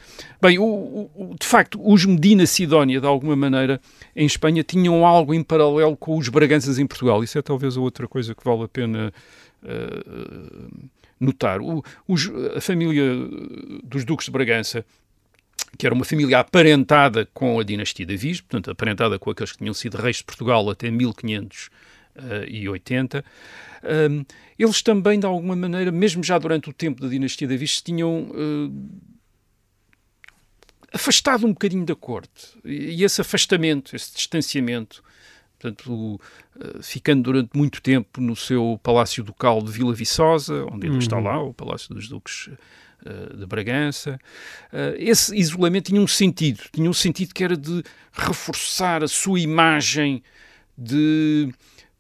[0.40, 3.80] Bem, o- o- de facto, os Medina Sidónia, de alguma maneira,
[4.14, 7.22] em Espanha, tinham algo em paralelo com os Braganças em Portugal.
[7.24, 9.12] Isso é talvez outra coisa que vale a pena
[9.64, 10.04] eh,
[11.20, 11.60] notar.
[11.60, 13.04] O- os- a família
[13.84, 14.84] dos Duques de Bragança
[15.78, 19.58] que era uma família aparentada com a dinastia de Viz, portanto, aparentada com aqueles que
[19.58, 20.90] tinham sido reis de Portugal até
[22.16, 23.24] 1580.
[23.84, 24.24] Um,
[24.58, 27.84] eles também, de alguma maneira, mesmo já durante o tempo da dinastia de Viz, se
[27.84, 28.90] tinham uh,
[30.92, 32.58] afastado um bocadinho da corte.
[32.64, 35.02] E, e esse afastamento, esse distanciamento,
[35.58, 36.20] portanto,
[36.56, 41.18] uh, ficando durante muito tempo no seu palácio ducal de Vila Viçosa, onde ele está
[41.18, 42.50] lá, o Palácio dos Duques
[43.36, 44.16] de Bragança.
[44.96, 50.22] Esse isolamento tinha um sentido, tinha um sentido que era de reforçar a sua imagem
[50.78, 51.52] de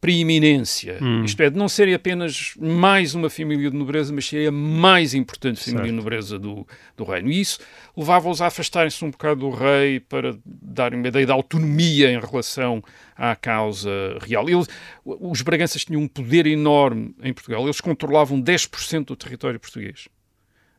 [0.02, 4.52] preeminência, isto é, de não serem apenas mais uma família de nobreza, mas seria a
[4.52, 5.96] mais importante família de Certo.
[5.96, 7.30] nobreza do, do reino.
[7.30, 7.60] E isso
[7.96, 12.82] levava-os a afastarem-se um bocado do rei para darem uma ideia de autonomia em relação
[13.16, 14.50] à causa real.
[14.50, 14.66] Eles,
[15.04, 20.08] os Braganças tinham um poder enorme em Portugal, eles controlavam 10% do território português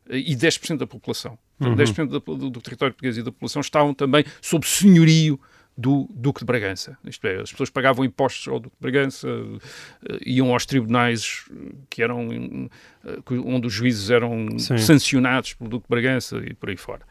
[0.09, 1.39] e 10% da população.
[1.57, 5.39] Portanto, 10% da- do, do território português e da população estavam também sob senhorio
[5.77, 6.97] do Duque de Bragança.
[7.05, 11.75] Isto é, as pessoas pagavam impostos ao Duque de Bragança, eh, iam aos tribunais eh,
[11.89, 12.69] que eram
[13.05, 14.77] eh, onde os juízes eram Sim.
[14.77, 17.01] sancionados pelo Duque de Bragança e por aí fora.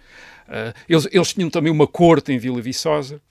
[0.89, 3.23] Eles, eles tinham também uma corte em Vila Viçosa,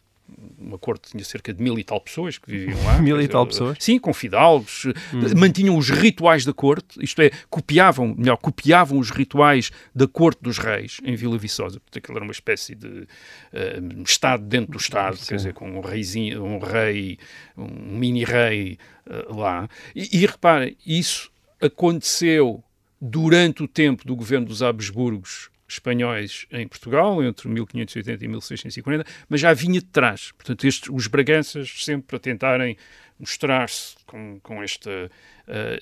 [0.57, 2.99] uma corte tinha cerca de mil e tal pessoas que viviam lá.
[2.99, 3.77] Mil e tal pessoas?
[3.79, 9.09] Sim, com fidalgos, eh, mantinham os rituais da corte, isto é, copiavam, melhor, copiavam os
[9.09, 11.79] rituais da corte dos reis em Vila Viçosa.
[11.79, 13.07] Portanto, aquilo era uma espécie de
[13.53, 17.17] eh, Estado dentro do Estado, quer dizer, com um reizinho, um rei,
[17.57, 18.77] um mini-rei
[19.09, 19.69] eh, lá.
[19.95, 22.63] E, e reparem, isso aconteceu
[22.99, 29.39] durante o tempo do governo dos Habsburgos espanhóis em Portugal, entre 1580 e 1640, mas
[29.41, 30.31] já vinha de trás.
[30.33, 32.77] Portanto, estes, os Braganças sempre a tentarem
[33.19, 35.09] mostrar-se com, com esta
[35.47, 35.79] eh,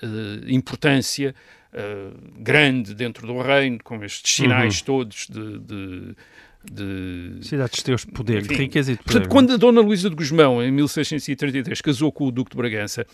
[0.48, 1.34] importância
[1.74, 6.16] eh, grande dentro do reino, com estes sinais todos de- de-
[6.62, 9.14] de, Cidades teus de poder, de enfim, riqueza e de poder.
[9.14, 13.08] Portanto, quando a Dona Luísa de Gusmão, em 1633, casou com o Duque de Bragança,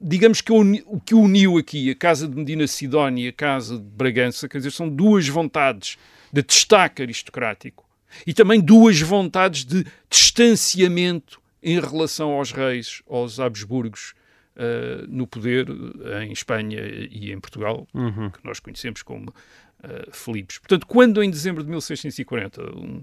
[0.00, 3.76] digamos que uni- o que uniu aqui a Casa de Medina Sidónia e a Casa
[3.76, 5.98] de Bragança, quer dizer, são duas vontades
[6.42, 7.84] de destaque aristocrático
[8.26, 14.14] e também duas vontades de distanciamento em relação aos reis, aos Habsburgos,
[14.56, 18.30] eh, no poder eh, em Espanha e em Portugal, Uhum.
[18.30, 20.58] que nós conhecemos como uh, Filipes.
[20.58, 23.02] Portanto, quando em dezembro de 1640 um,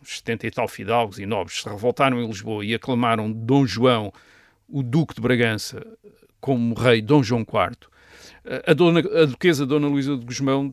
[0.00, 4.12] uns 70 e tal fidalgos e nobres se revoltaram em Lisboa e aclamaram Dom João,
[4.66, 5.84] o Duque de Bragança,
[6.40, 7.76] como rei Dom João IV,
[8.46, 10.72] uh, a, dona, a duquesa Dona Luísa de Gusmão,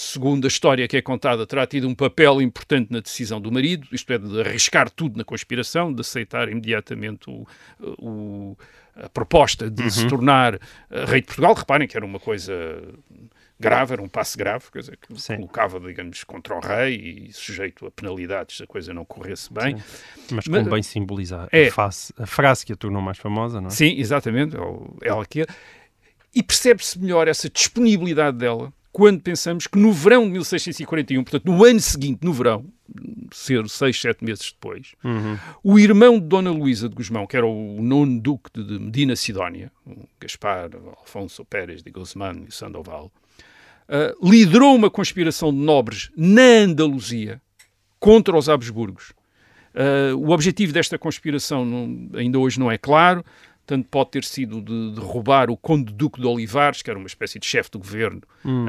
[0.00, 3.88] segundo a história que é contada, terá tido um papel importante na decisão do marido,
[3.90, 7.44] isto é, de arriscar tudo na conspiração, de aceitar imediatamente o,
[7.98, 8.56] o-
[8.94, 10.58] a proposta de se tornar uh,
[11.06, 11.54] rei de Portugal.
[11.54, 12.52] Reparem que era uma coisa
[13.58, 15.36] grave, era um passo grave, quer dizer, que Sim.
[15.36, 19.76] colocava, digamos, contra o rei e sujeito a penalidades se a coisa não corresse bem.
[20.30, 21.66] Mas Mas- convém simbolizar É.
[21.68, 23.70] a, face- a frase que a tornou mais famosa, não é?
[23.70, 25.46] Sim, exatamente, é o- ela que é.
[26.34, 31.64] E percebe-se melhor essa disponibilidade dela quando pensamos que no verão de 1641, portanto, no
[31.64, 32.64] ano seguinte, no verão,
[33.32, 34.94] ser seis, sete meses depois,
[35.62, 39.70] o irmão de Dona Luísa de Gusmão, que era o nono duque de Medina Sidónia,
[40.20, 43.12] Gaspar Alfonso Pérez de Guzmán e Sandoval,
[43.88, 47.40] ah, liderou uma conspiração de nobres na Andaluzia
[48.00, 49.12] contra os Habsburgos.
[49.74, 53.24] Ah, o objetivo desta conspiração não- ainda hoje não é claro,
[53.68, 57.06] tanto pode ter sido de, de roubar o Conde Duque de Olivares, que era uma
[57.06, 58.22] espécie de chefe do governo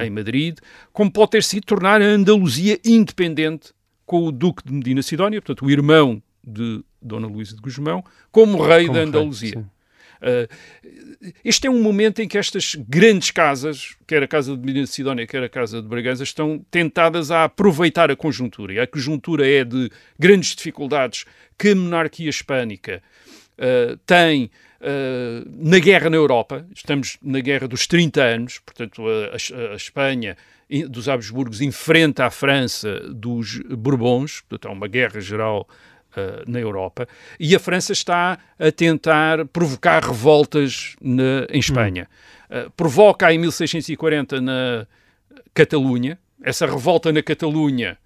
[0.04, 0.58] em Madrid,
[0.92, 3.72] como pode ter sido tornar a Andaluzia independente
[4.06, 8.62] com o Duque de Medina Sidónia, portanto, o irmão de Dona Luísa de Gusmão, como
[8.62, 9.52] rei Como da rei, Andaluzia.
[9.52, 9.66] sim.
[10.20, 14.84] Uh, este é um momento em que estas grandes casas, quer a Casa de Medina
[14.84, 18.74] de Sidónia, quer a Casa de Bragança, estão tentadas a aproveitar a conjuntura.
[18.74, 21.24] E a conjuntura é de grandes dificuldades
[21.58, 23.02] que a monarquia hispânica
[23.58, 29.32] uh, tem Uh, na guerra na Europa, estamos na guerra dos 30 anos, portanto, a,
[29.32, 30.38] a, a Espanha
[30.88, 35.68] dos Habsburgos enfrenta a França dos Bourbons, portanto, há uma guerra geral
[36.16, 42.08] uh, na Europa, e a França está a tentar provocar revoltas na, em Espanha.
[42.50, 42.68] Hum.
[42.68, 44.88] Uh, provoca em 1640 na
[45.54, 47.98] Catalunha, essa revolta na Catalunha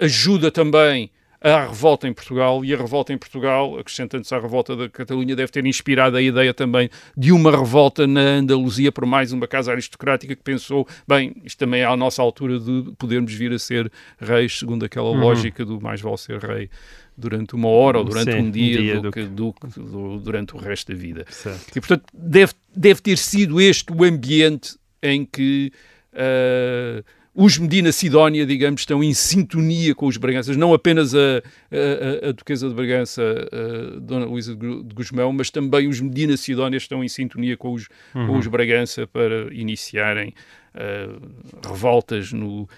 [0.00, 1.10] ajuda também
[1.44, 5.52] a revolta em Portugal, e a revolta em Portugal, acrescentando-se à revolta da Catalunha, deve
[5.52, 10.34] ter inspirado a ideia também de uma revolta na Andaluzia por mais uma casa aristocrática
[10.34, 14.58] que pensou, bem, isto também é à nossa altura de podermos vir a ser reis,
[14.58, 15.20] segundo aquela uhum.
[15.20, 16.70] lógica do mais vale ser rei
[17.14, 20.58] durante uma hora ou durante Sim, um dia, dia do, que, do, do, durante o
[20.58, 21.26] resto da vida.
[21.28, 21.76] Certo.
[21.76, 25.70] E, portanto, deve, deve ter sido este o ambiente em que
[26.14, 27.04] uh,
[27.34, 32.32] os Medina Sidónia, digamos, estão em sintonia com os Braganças, não apenas a, a, a
[32.32, 37.08] Duquesa de Bragança, a Dona Luísa de Guzmão, mas também os Medina Sidónia estão em
[37.08, 38.26] sintonia com os, uhum.
[38.28, 40.32] com os Bragança para iniciarem
[40.74, 42.68] uh, revoltas no,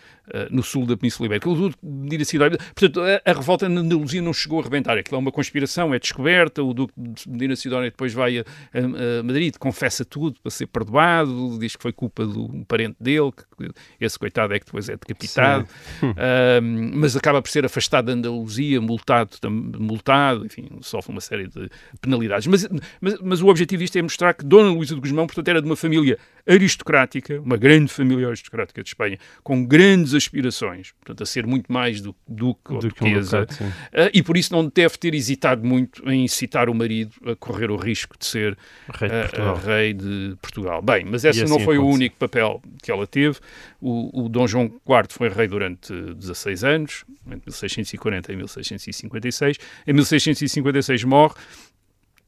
[0.50, 1.48] no sul da Península Ibérica.
[1.48, 4.98] Portanto, a, a revolta na Andaluzia não chegou a rebentar.
[4.98, 6.62] Aquilo é uma conspiração, é descoberta.
[6.62, 10.66] O Duque de Medina Sidónia depois vai a, a, a, Madrid, confessa tudo para ser
[10.66, 14.88] perdoado, diz que foi culpa de um parente dele, que esse coitado é que depois
[14.88, 15.66] é decapitado,
[16.02, 16.62] uh,
[16.94, 19.30] mas acaba por ser afastado da Andaluzia, multado,
[19.78, 21.68] multado, enfim, sofre uma série de
[22.00, 22.46] penalidades.
[22.46, 22.68] Mas,
[23.00, 25.66] mas, mas o objetivo disto é mostrar que Dona Luísa de Guzmão, portanto, era de
[25.66, 31.46] uma família aristocrática, uma grande família aristocrática de Espanha, com grandes aspirações, portanto, a ser
[31.46, 35.66] muito mais do, do que a duquesa, uh, e por isso não deve ter hesitado
[35.66, 38.56] muito em incitar o marido a correr o risco de ser
[38.94, 40.80] rei de, uh, rei de Portugal.
[40.80, 41.84] Bem, mas esse assim não foi aconteceu.
[41.84, 43.38] o único papel que ela teve.
[43.80, 49.58] O, o Dom João IV foi rei durante 16 anos, entre 1640 e 1656.
[49.86, 51.34] Em 1656 morre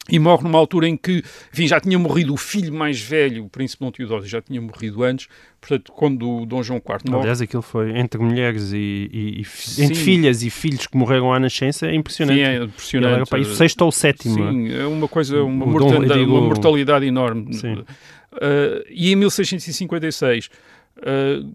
[0.09, 3.49] e morre numa altura em que, enfim, já tinha morrido o filho mais velho, o
[3.49, 5.29] príncipe Dom Teodósio, já tinha morrido antes,
[5.61, 7.23] portanto, quando o Dom João IV morre...
[7.23, 11.39] Aliás, aquilo foi entre mulheres e, e, e entre filhas e filhos que morreram à
[11.39, 12.39] nascença, é impressionante.
[12.39, 13.35] Sim, é impressionante.
[13.35, 14.35] Ele, o sexto ou o sétimo.
[14.35, 16.33] Sim, é uma coisa, uma, mortandade, digo...
[16.33, 17.53] uma mortalidade enorme.
[17.55, 17.75] Sim.
[17.75, 20.51] Uh, e em 1656
[20.99, 21.55] Uh,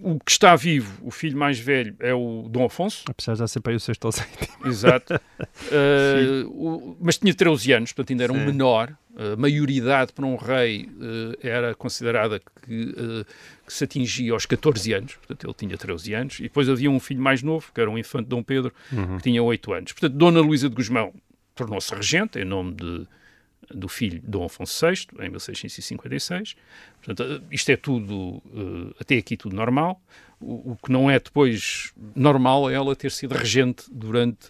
[0.00, 3.04] o que está vivo, o filho mais velho, é o Dom Afonso.
[3.08, 4.46] Apesar de já ser para o sexto ou sétimo.
[4.64, 5.14] Exato.
[5.14, 8.40] Uh, o, mas tinha 13 anos, portanto ainda era Sim.
[8.40, 8.96] um menor.
[9.18, 12.94] A maioridade para um rei uh, era considerada que,
[13.66, 16.38] que, se atingia aos 14 anos, portanto ele tinha 13 anos.
[16.38, 19.16] E depois havia um filho mais novo, que era um infante Dom Pedro, uhum.
[19.16, 19.92] que tinha 8 anos.
[19.92, 21.14] Portanto, Dona Luísa de Guzmão
[21.54, 23.06] tornou-se regente em nome de
[23.74, 26.56] do filho Dom Afonso VI, em 1656.
[27.02, 30.00] Portanto, isto é tudo, uh, até aqui tudo normal.
[30.40, 34.48] O, o, que não é depois normal é ela ter sido regente durante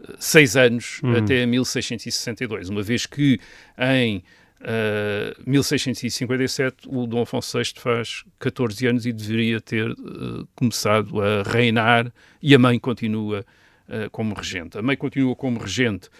[0.00, 1.16] uh, seis anos, hum.
[1.16, 3.38] até 1662, uma vez que
[3.78, 4.22] em uh,
[4.62, 9.94] eh, 1657 o Dom Afonso VI faz 14 anos e deveria ter
[10.54, 13.44] começado a reinar e a mãe continua
[14.10, 14.76] como regente.
[14.76, 16.10] A mãe continua como regente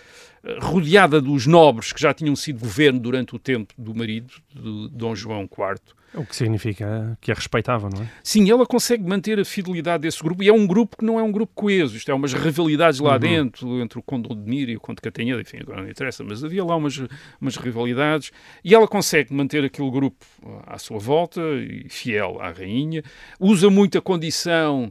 [0.61, 5.15] rodeada dos nobres que já tinham sido governo durante o tempo do marido, de Dom
[5.15, 5.81] João IV.
[6.15, 8.09] O que significa que a respeitavam, não é?
[8.23, 11.23] Sim, ela consegue manter a fidelidade desse grupo e é um grupo que não é
[11.23, 11.95] um grupo coeso.
[11.97, 13.19] Isto é umas rivalidades lá uhum.
[13.19, 16.65] dentro, entre o Conde Odmir e o Conde Catanhedo, enfim, agora não interessa, mas havia
[16.65, 17.03] lá umas,
[17.39, 18.31] umas rivalidades
[18.65, 20.25] e ela consegue manter aquele grupo
[20.67, 23.03] à sua volta, e fiel à rainha.
[23.39, 24.91] Usa muito a condição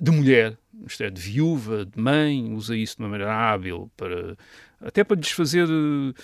[0.00, 4.36] de mulher, isto é, de viúva, de mãe, usa isso de uma maneira hábil para
[4.82, 6.14] até para lhes fazer uh,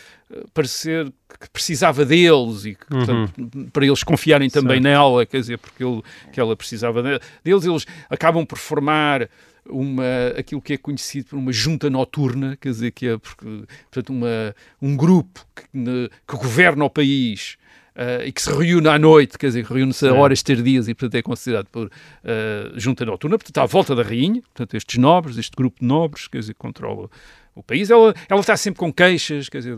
[0.53, 3.27] parecer que precisava deles e que, uhum.
[3.27, 4.85] portanto, para eles confiarem também certo.
[4.85, 9.29] nela, quer dizer, porque ele, que ela precisava deles, eles acabam por formar
[9.69, 14.11] uma, aquilo que é conhecido por uma junta noturna, quer dizer, que é porque, portanto,
[14.11, 17.57] uma, um grupo que, que governa o país
[17.99, 21.17] Uh, e que se reúne à noite, quer dizer, reúne-se a horas tardias e, portanto,
[21.17, 21.91] é considerado por uh,
[22.79, 26.39] junta noturna, portanto, à volta da rainha, portanto, estes nobres, este grupo de nobres, quer
[26.39, 27.11] dizer, controla
[27.61, 27.91] o país.
[27.91, 29.77] Ela, ela está sempre com queixas, quer dizer,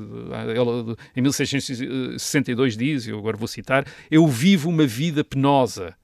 [0.56, 5.94] ela, em 1662 diz, eu agora vou citar, eu vivo uma vida penosa,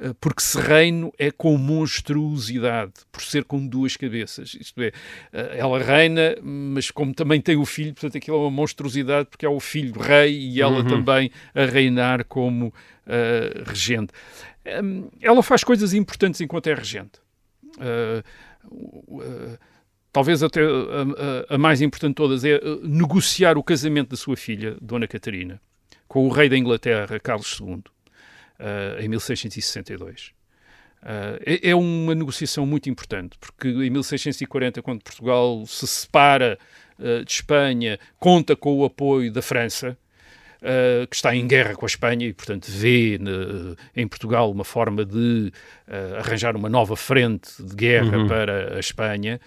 [0.00, 4.56] eh, porque serreino é com monstruosidade, por ser com duas cabeças.
[4.58, 4.92] Isto é,
[5.32, 9.44] eh, ela reina, mas como também tem o filho, portanto aquilo é uma monstruosidade, porque
[9.44, 10.86] é o filho rei e ela uhum.
[10.86, 14.12] também a reinar como uh, regente.
[14.82, 17.20] Um, ela faz coisas importantes enquanto é regente.
[17.76, 18.22] Uh,
[18.72, 19.58] uh,
[20.12, 20.64] talvez até a,
[21.50, 25.60] a, a, mais importante de todas, é negociar o casamento da sua filha, Dona Catarina,
[26.08, 30.32] com o rei da Inglaterra, Carlos II, uh, em 1662.
[31.02, 36.58] Uh, é, é, uma negociação muito importante, porque em 1640, quando Portugal se separa
[36.98, 39.96] uh, de Espanha, conta com o apoio da França,
[40.60, 43.18] uh, que está em guerra com a Espanha e, portanto, vê
[43.96, 45.50] em Portugal uma forma de
[46.18, 48.28] arranjar uma nova frente de guerra uhum.
[48.28, 49.40] para a Espanha.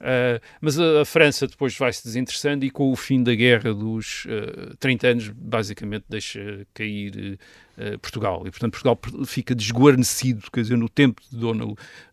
[0.00, 3.74] Uh, mas a, a, França depois vai se desinteressando e com o fim da guerra
[3.74, 7.38] dos uh, 30 anos, basicamente deixa cair
[7.76, 8.44] uh, Portugal.
[8.46, 11.64] E, portanto, Portugal fica desguarnecido, quer dizer, no tempo de Dona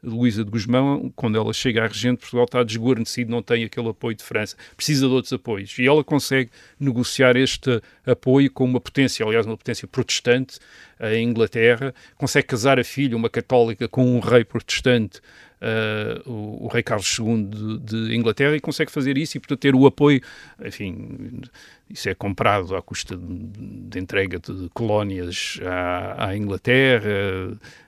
[0.02, 4.16] Luísa de Guzmão, quando ela chega à regente, Portugal está desguarnecido, não tem aquele apoio
[4.16, 5.78] de França, precisa de outros apoios.
[5.78, 10.58] E ela consegue negociar este apoio com uma potência, aliás, uma potência protestante,
[11.00, 15.22] a Inglaterra, consegue casar a filha, uma católica, com um rei protestante
[15.62, 19.60] uh, o, o, rei Carlos II de, de, Inglaterra e consegue fazer isso e, portanto,
[19.60, 20.22] ter o apoio,
[20.64, 21.42] enfim,
[21.90, 27.10] isso é comprado à custa de, de entrega de colónias à, à Inglaterra,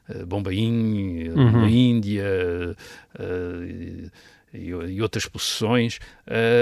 [0.09, 1.61] uh, Bombaim, uhum.
[1.61, 2.25] na Índia,
[3.19, 4.11] uh,
[4.53, 5.99] e, outras posições,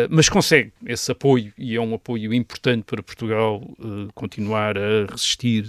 [0.10, 3.62] mas consegue esse apoio e é um apoio importante para Portugal
[4.14, 5.66] continuar a resistir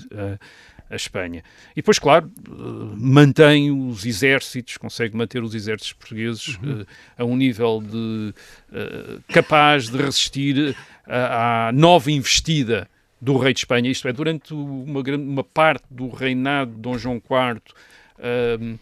[0.89, 1.43] a Espanha.
[1.72, 2.53] E depois, claro, eh,
[2.97, 6.82] mantém os exércitos, consegue manter os exércitos portugueses uhum.
[6.82, 6.87] uh,
[7.18, 8.32] a um nível de
[8.70, 10.76] uh, capaz de resistir
[11.07, 12.89] à nova investida
[13.20, 17.16] do rei de Espanha, isto é, durante uma, uma parte do reinado de Dom João
[17.16, 17.61] IV,
[18.18, 18.78] uh,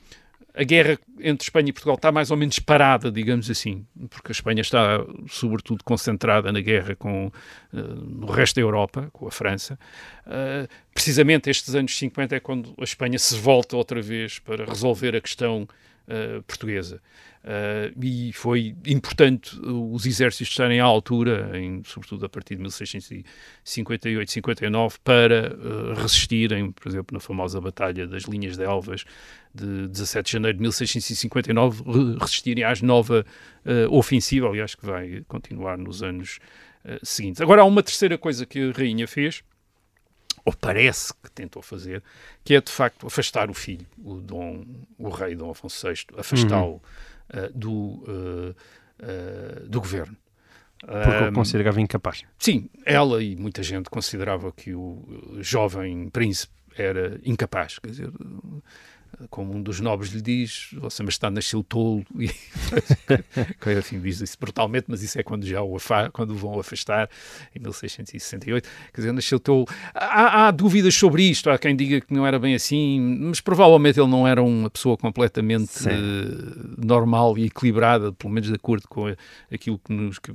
[0.57, 4.33] a guerra entre Espanha e Portugal está mais ou menos parada, digamos assim, porque a
[4.33, 9.77] Espanha está sobretudo concentrada na guerra com uh, no resto da Europa, com a França.
[10.25, 15.17] Uh, precisamente estes anos 50 é quando a Espanha se volta outra vez para resolver
[15.17, 15.69] a questão
[16.09, 17.01] uh, portuguesa.
[17.45, 24.31] Uh, e foi importante os exércitos estarem à altura, em, sobretudo a partir de 1658,
[24.31, 29.05] 59, para uh, resistirem, por exemplo, na famosa Batalha das Linhas de Elvas
[29.55, 31.83] de 17 de janeiro de 1659,
[32.19, 33.25] resistirem à nova
[33.89, 36.41] ofensiva, aliás, que vai continuar nos anos
[37.03, 37.41] seguintes.
[37.41, 39.45] Agora, há uma terceira coisa que a Rainha fez,
[40.45, 42.03] ou parece que tentou fazer,
[42.45, 44.65] que é de facto afastar o filho, o, Dom,
[44.99, 46.75] o rei Dom Afonso VI, afastá-lo.
[46.75, 46.81] Uhum
[47.33, 50.17] uh, do, uh, do governo.
[50.81, 52.25] Porque o considerava incapaz.
[52.39, 57.79] Sim, ela e muita gente considerava que o jovem príncipe era incapaz.
[57.79, 58.11] Quer dizer,
[59.31, 62.31] como um dos nobres lhe diz, Vossa Majestade nasceu tolo, e
[63.79, 65.77] enfim, diz isso brutalmente, mas isso é quando já o,
[66.13, 67.09] quando o vão afastar,
[67.55, 69.67] em 1668, quer dizer, nasceu tolo.
[69.95, 73.99] Há, há, dúvidas sobre isto, há quem diga que não era bem assim, mas provavelmente
[73.99, 79.15] ele não era uma pessoa completamente uh, normal e equilibrada, pelo menos de acordo com
[79.53, 80.31] aquilo que, nos, que,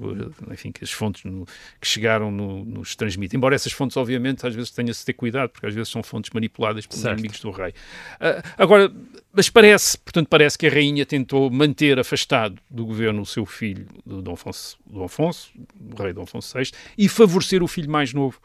[0.51, 1.45] enfim, que as fontes no,
[1.79, 3.37] que chegaram no, nos transmitem.
[3.37, 6.85] Embora essas fontes, obviamente, às vezes tenha-se ter cuidado, porque às vezes são fontes manipuladas
[6.85, 7.19] pelos certo.
[7.19, 7.73] inimigos do rei.
[8.19, 8.91] Uh, Agora,
[9.33, 13.87] mas parece, portanto, parece que a rainha tentou manter afastado do governo o seu filho,
[14.05, 15.51] Dom Afonso, Dom Afonso,
[15.91, 18.39] o rei Dom Afonso VI, e favorecer o filho mais novo,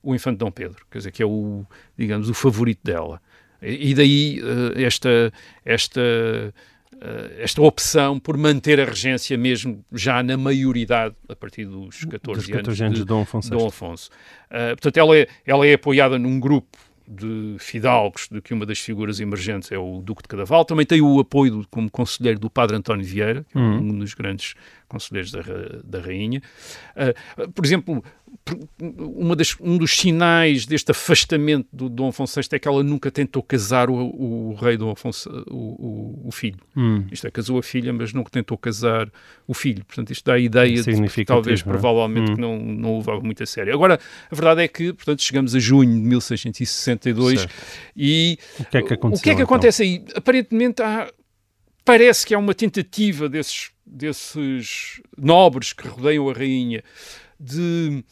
[0.00, 1.66] o infante Dom Pedro, quer dizer, que é o,
[1.98, 3.20] digamos, o favorito dela.
[3.60, 5.32] E daí uh, esta,
[5.64, 12.04] esta, uh, esta opção por manter a regência mesmo já na maioridade, a partir dos
[12.04, 13.50] 14, dos 14 anos, anos de Dom Afonso.
[13.50, 14.10] Dom Afonso.
[14.46, 18.78] Uh, portanto, ela é, ela é apoiada num grupo de fidalgos, de que uma das
[18.78, 20.64] figuras emergentes é o Duque de Cadaval.
[20.64, 23.98] Também tem o apoio como conselheiro do Padre António Vieira, que é um uhum.
[23.98, 24.54] dos grandes
[24.94, 25.42] conselheiros da,
[25.84, 26.40] da Rainha.
[26.96, 28.02] Uh, por exemplo,
[28.98, 33.10] uma das, um dos sinais deste afastamento do Dom Afonso VI é que ela nunca
[33.10, 36.58] tentou casar o, o rei Dom Afonso, o, o, o filho.
[36.76, 37.06] Hum.
[37.10, 39.10] Isto é, casou a filha, mas nunca tentou casar
[39.46, 39.84] o filho.
[39.84, 41.64] Portanto, isto dá a ideia de que talvez, é?
[41.64, 42.34] provavelmente, hum.
[42.34, 43.72] que não, não o levava muito a sério.
[43.72, 43.98] Agora,
[44.30, 47.54] a verdade é que, portanto, chegamos a junho de 1662 certo.
[47.96, 49.44] e o que é que, o que, é que então?
[49.44, 50.04] acontece aí?
[50.14, 51.10] Aparentemente há,
[51.84, 56.82] parece que há uma tentativa desses, desses nobres que rodeiam a rainha
[57.38, 58.04] de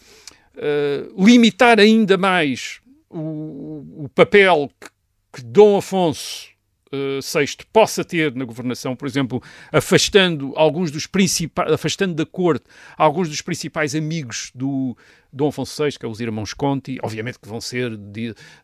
[0.57, 4.89] uh, limitar ainda mais o, o papel que,
[5.35, 6.49] que, Dom Afonso
[6.93, 12.65] uh, VI possa ter na governação, por exemplo, afastando alguns dos principais, afastando da corte
[12.97, 14.97] alguns dos principais amigos do
[15.33, 17.99] Dom Afonso VI, que é os irmãos Conti, obviamente que vão ser,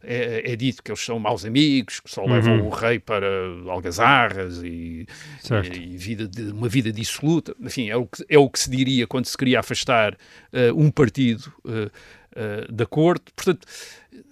[0.02, 2.32] é, é, dito que eles são maus amigos, que só uhum.
[2.32, 3.26] levam o rei para
[3.68, 5.06] algazarras e,
[5.74, 7.54] e, e vida de, uma vida dissoluta.
[7.60, 10.90] Enfim, é o, que, é o que se diria quando se queria afastar uh, um
[10.90, 13.32] partido uh, uh, da corte.
[13.34, 13.66] Portanto,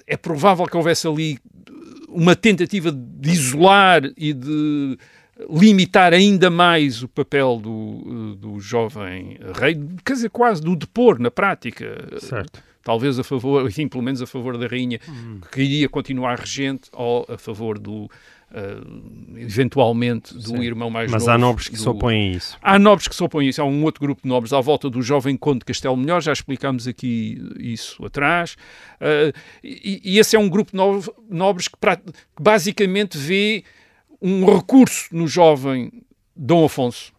[0.07, 1.39] é provável que houvesse ali
[2.09, 4.99] uma tentativa de isolar e de
[5.51, 11.30] limitar ainda mais o papel do, do jovem rei, quer dizer, quase do depor na
[11.30, 12.09] prática.
[12.18, 12.62] Certo.
[12.82, 14.99] Talvez a favor, enfim, pelo menos a favor da rainha,
[15.53, 21.32] que iria continuar regente, ou a favor do, uh, eventualmente do irmão mais Mas novo.
[21.32, 22.57] há nobres que do- se opõem a isso.
[22.62, 23.61] Há nobres que se opõem a isso.
[23.61, 26.32] Há um outro grupo de nobres à volta do jovem Conde de Castelo Melhor, já
[26.32, 28.57] explicámos aqui isso atrás.
[29.01, 33.64] Uh, e, e esse é um grupo de no- nobres que, pra- que basicamente vê
[34.20, 35.90] um recurso no jovem
[36.34, 37.12] Dom Afonso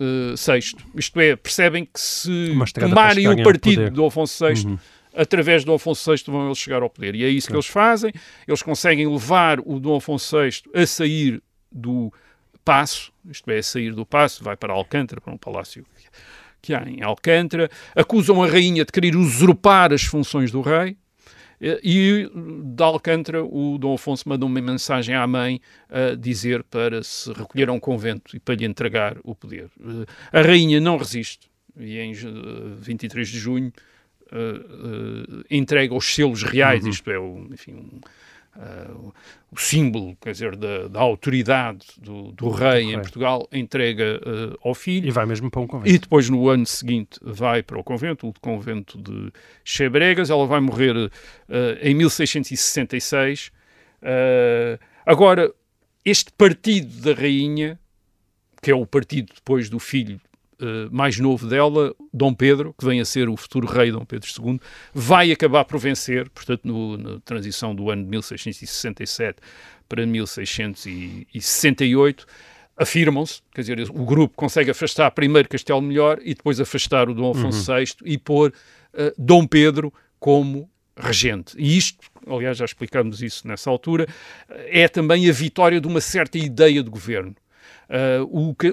[0.00, 0.76] uh, VI.
[0.94, 2.52] Isto é, percebem que se
[2.88, 4.78] tomarem o partido Dom Afonso VI, Uhum.
[5.14, 7.14] através de Dom Afonso VI vão eles chegar ao poder.
[7.14, 8.12] E é isso que eles fazem.
[8.46, 12.12] Eles conseguem levar o Dom Afonso VI a sair do
[12.64, 15.84] passo, isto é, a sair do passo, vai para Alcântara, para um palácio
[16.62, 20.96] que há em Alcântara, acusam a rainha de querer usurpar as funções do rei, eh,
[21.82, 22.28] e
[22.64, 27.68] de Alcântara o Dom Afonso manda uma mensagem à mãe a dizer para se recolher
[27.68, 29.70] a um convento e para lhe entregar o poder.
[29.80, 31.48] Eh, A rainha não resiste
[31.78, 32.16] e em eh,
[32.78, 33.72] 23 de junho
[34.32, 38.00] eh, eh, entrega os selos reais, isto é, o, enfim, um,
[38.56, 38.90] eh,
[39.50, 43.00] o símbolo, quer dizer, da, da autoridade do, do rei em rei.
[43.00, 45.08] Portugal, entrega eh, ao filho.
[45.08, 46.00] E vai mesmo para um E convento.
[46.00, 49.32] depois, no ano seguinte, vai para o convento, o convento de
[49.64, 50.30] Chebregas.
[50.30, 51.10] Ela vai morrer
[51.48, 53.50] eh, em 1666.
[54.02, 55.52] Eh, agora,
[56.04, 57.78] este partido da rainha,
[58.62, 60.20] que é o partido depois do filho
[60.60, 64.28] eh, mais novo dela, Dom Pedro, que vem a ser o futuro rei Dom Pedro
[64.38, 64.60] II,
[64.92, 69.38] vai acabar por vencer, portanto, no- na transição do ano de 1667
[69.88, 72.26] para 1668,
[72.76, 77.30] afirmam-se, quer dizer, o grupo consegue afastar primeiro Castelo Melhor e depois afastar o Dom
[77.30, 78.52] Afonso VI e pôr
[78.92, 81.54] eh, Dom Pedro como regente.
[81.58, 84.06] E isto, aliás, já explicámos isso nessa altura,
[84.48, 87.34] é também a vitória de uma certa ideia de governo.
[87.88, 88.24] Uh,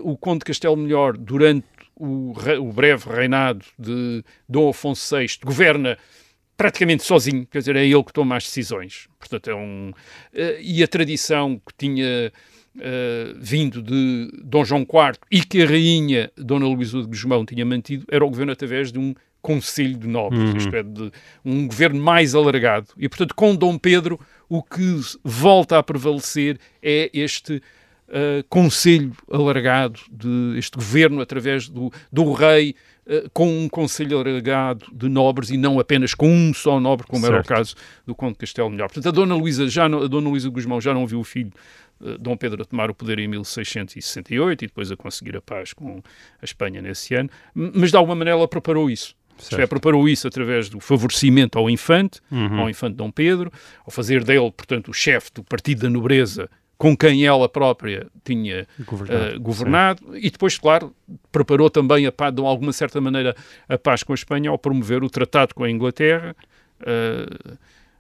[0.04, 5.28] o, o Conde de Castelo Melhor, durante o, o breve reinado de Dom Afonso VI,
[5.44, 5.98] governa
[6.58, 9.08] praticamente sozinho, quer dizer, é ele que toma as decisões.
[9.20, 9.92] Portanto, é um.
[10.34, 12.32] eh, e a tradição que tinha
[12.80, 17.66] eh, vindo de Dom João IV e que a rainha Dona Luísa de Guzmão tinha
[17.66, 21.12] mantido era o governo através de um conselho de nobres, isto é, de
[21.44, 22.88] um governo mais alargado.
[22.96, 27.62] E, portanto, com Dom Pedro, o que volta a prevalecer é este
[28.12, 32.76] uh, conselho alargado, de este governo através do, do rei,
[33.08, 37.26] uh, com um conselho alargado de nobres e não apenas com um só nobre, como
[37.26, 37.48] era o Certo.
[37.48, 38.88] caso do Conde de Castelo Melhor.
[38.88, 41.52] Portanto, a Dona Luísa, já não, a Dona Luísa Guzmão já não viu o filho
[42.02, 45.74] uh, Dom Pedro a tomar o poder em 1668 e depois a conseguir a paz
[45.74, 46.02] com
[46.42, 49.16] a Espanha nesse ano, mas de alguma maneira ela preparou isso.
[49.40, 49.70] É, Certo.
[49.70, 52.60] preparou isso através do favorecimento ao infante, Uhum.
[52.60, 53.52] ao infante Dom Pedro,
[53.84, 56.48] ao fazer dele, portanto, o chefe do Partido da Nobreza
[56.82, 60.18] com quem ela própria tinha Governado, eh, governado.
[60.18, 60.92] E depois, claro,
[61.32, 63.36] preparou também a paz, de alguma certa maneira
[63.70, 66.36] a paz com a Espanha ao promover o tratado com a Inglaterra
[66.84, 67.26] eh,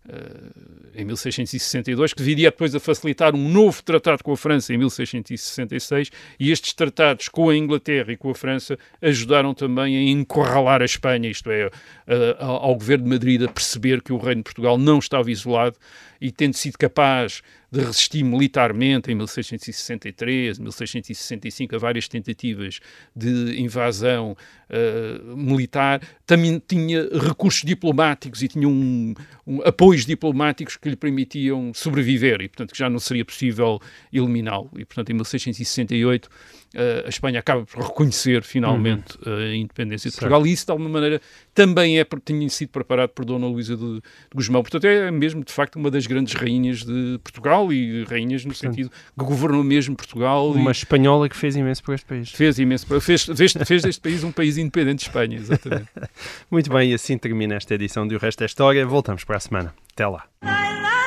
[0.09, 4.77] eh, em 1662, que viria depois a facilitar um novo tratado com a França em
[4.77, 6.09] 1666,
[6.39, 10.85] e estes tratados com a Inglaterra e com a França ajudaram também a encurralar a
[10.85, 11.69] Espanha, isto é,
[12.07, 15.77] a- ao governo de Madrid a perceber que o reino de Portugal não estava isolado
[16.21, 17.41] e tendo sido capaz
[17.71, 22.79] de resistir militarmente em 1663, 1665 a várias tentativas
[23.15, 24.35] de invasão
[24.69, 29.13] eh, militar, também tinha recursos diplomáticos e tinha um,
[29.47, 33.79] um- apoios diplomáticos que lhe permitiam sobreviver e, portanto, que já não seria possível
[34.13, 34.69] eliminá-lo.
[34.77, 36.60] E, portanto, em 1668 eh,
[37.05, 40.29] a Espanha acaba por reconhecer finalmente a independência de Certo.
[40.29, 41.21] Portugal e isso, de alguma maneira,
[41.53, 44.01] também é porque tinha sido preparado por Dona Luísa de, de
[44.33, 44.61] Guzmão.
[44.61, 48.89] Portanto, é mesmo, de facto, uma das grandes rainhas de Portugal e rainhas no sentido
[48.89, 52.31] que governou mesmo Portugal Uma e espanhola que fez imenso por este país.
[52.31, 53.01] fez imenso.
[53.01, 55.89] Fez, fez, fez deste país um país independente de Espanha, exatamente.
[56.49, 58.85] Muito bem, e assim termina esta edição de O Resto é História.
[58.85, 59.73] Voltamos para a semana.
[59.93, 61.00] Até lá.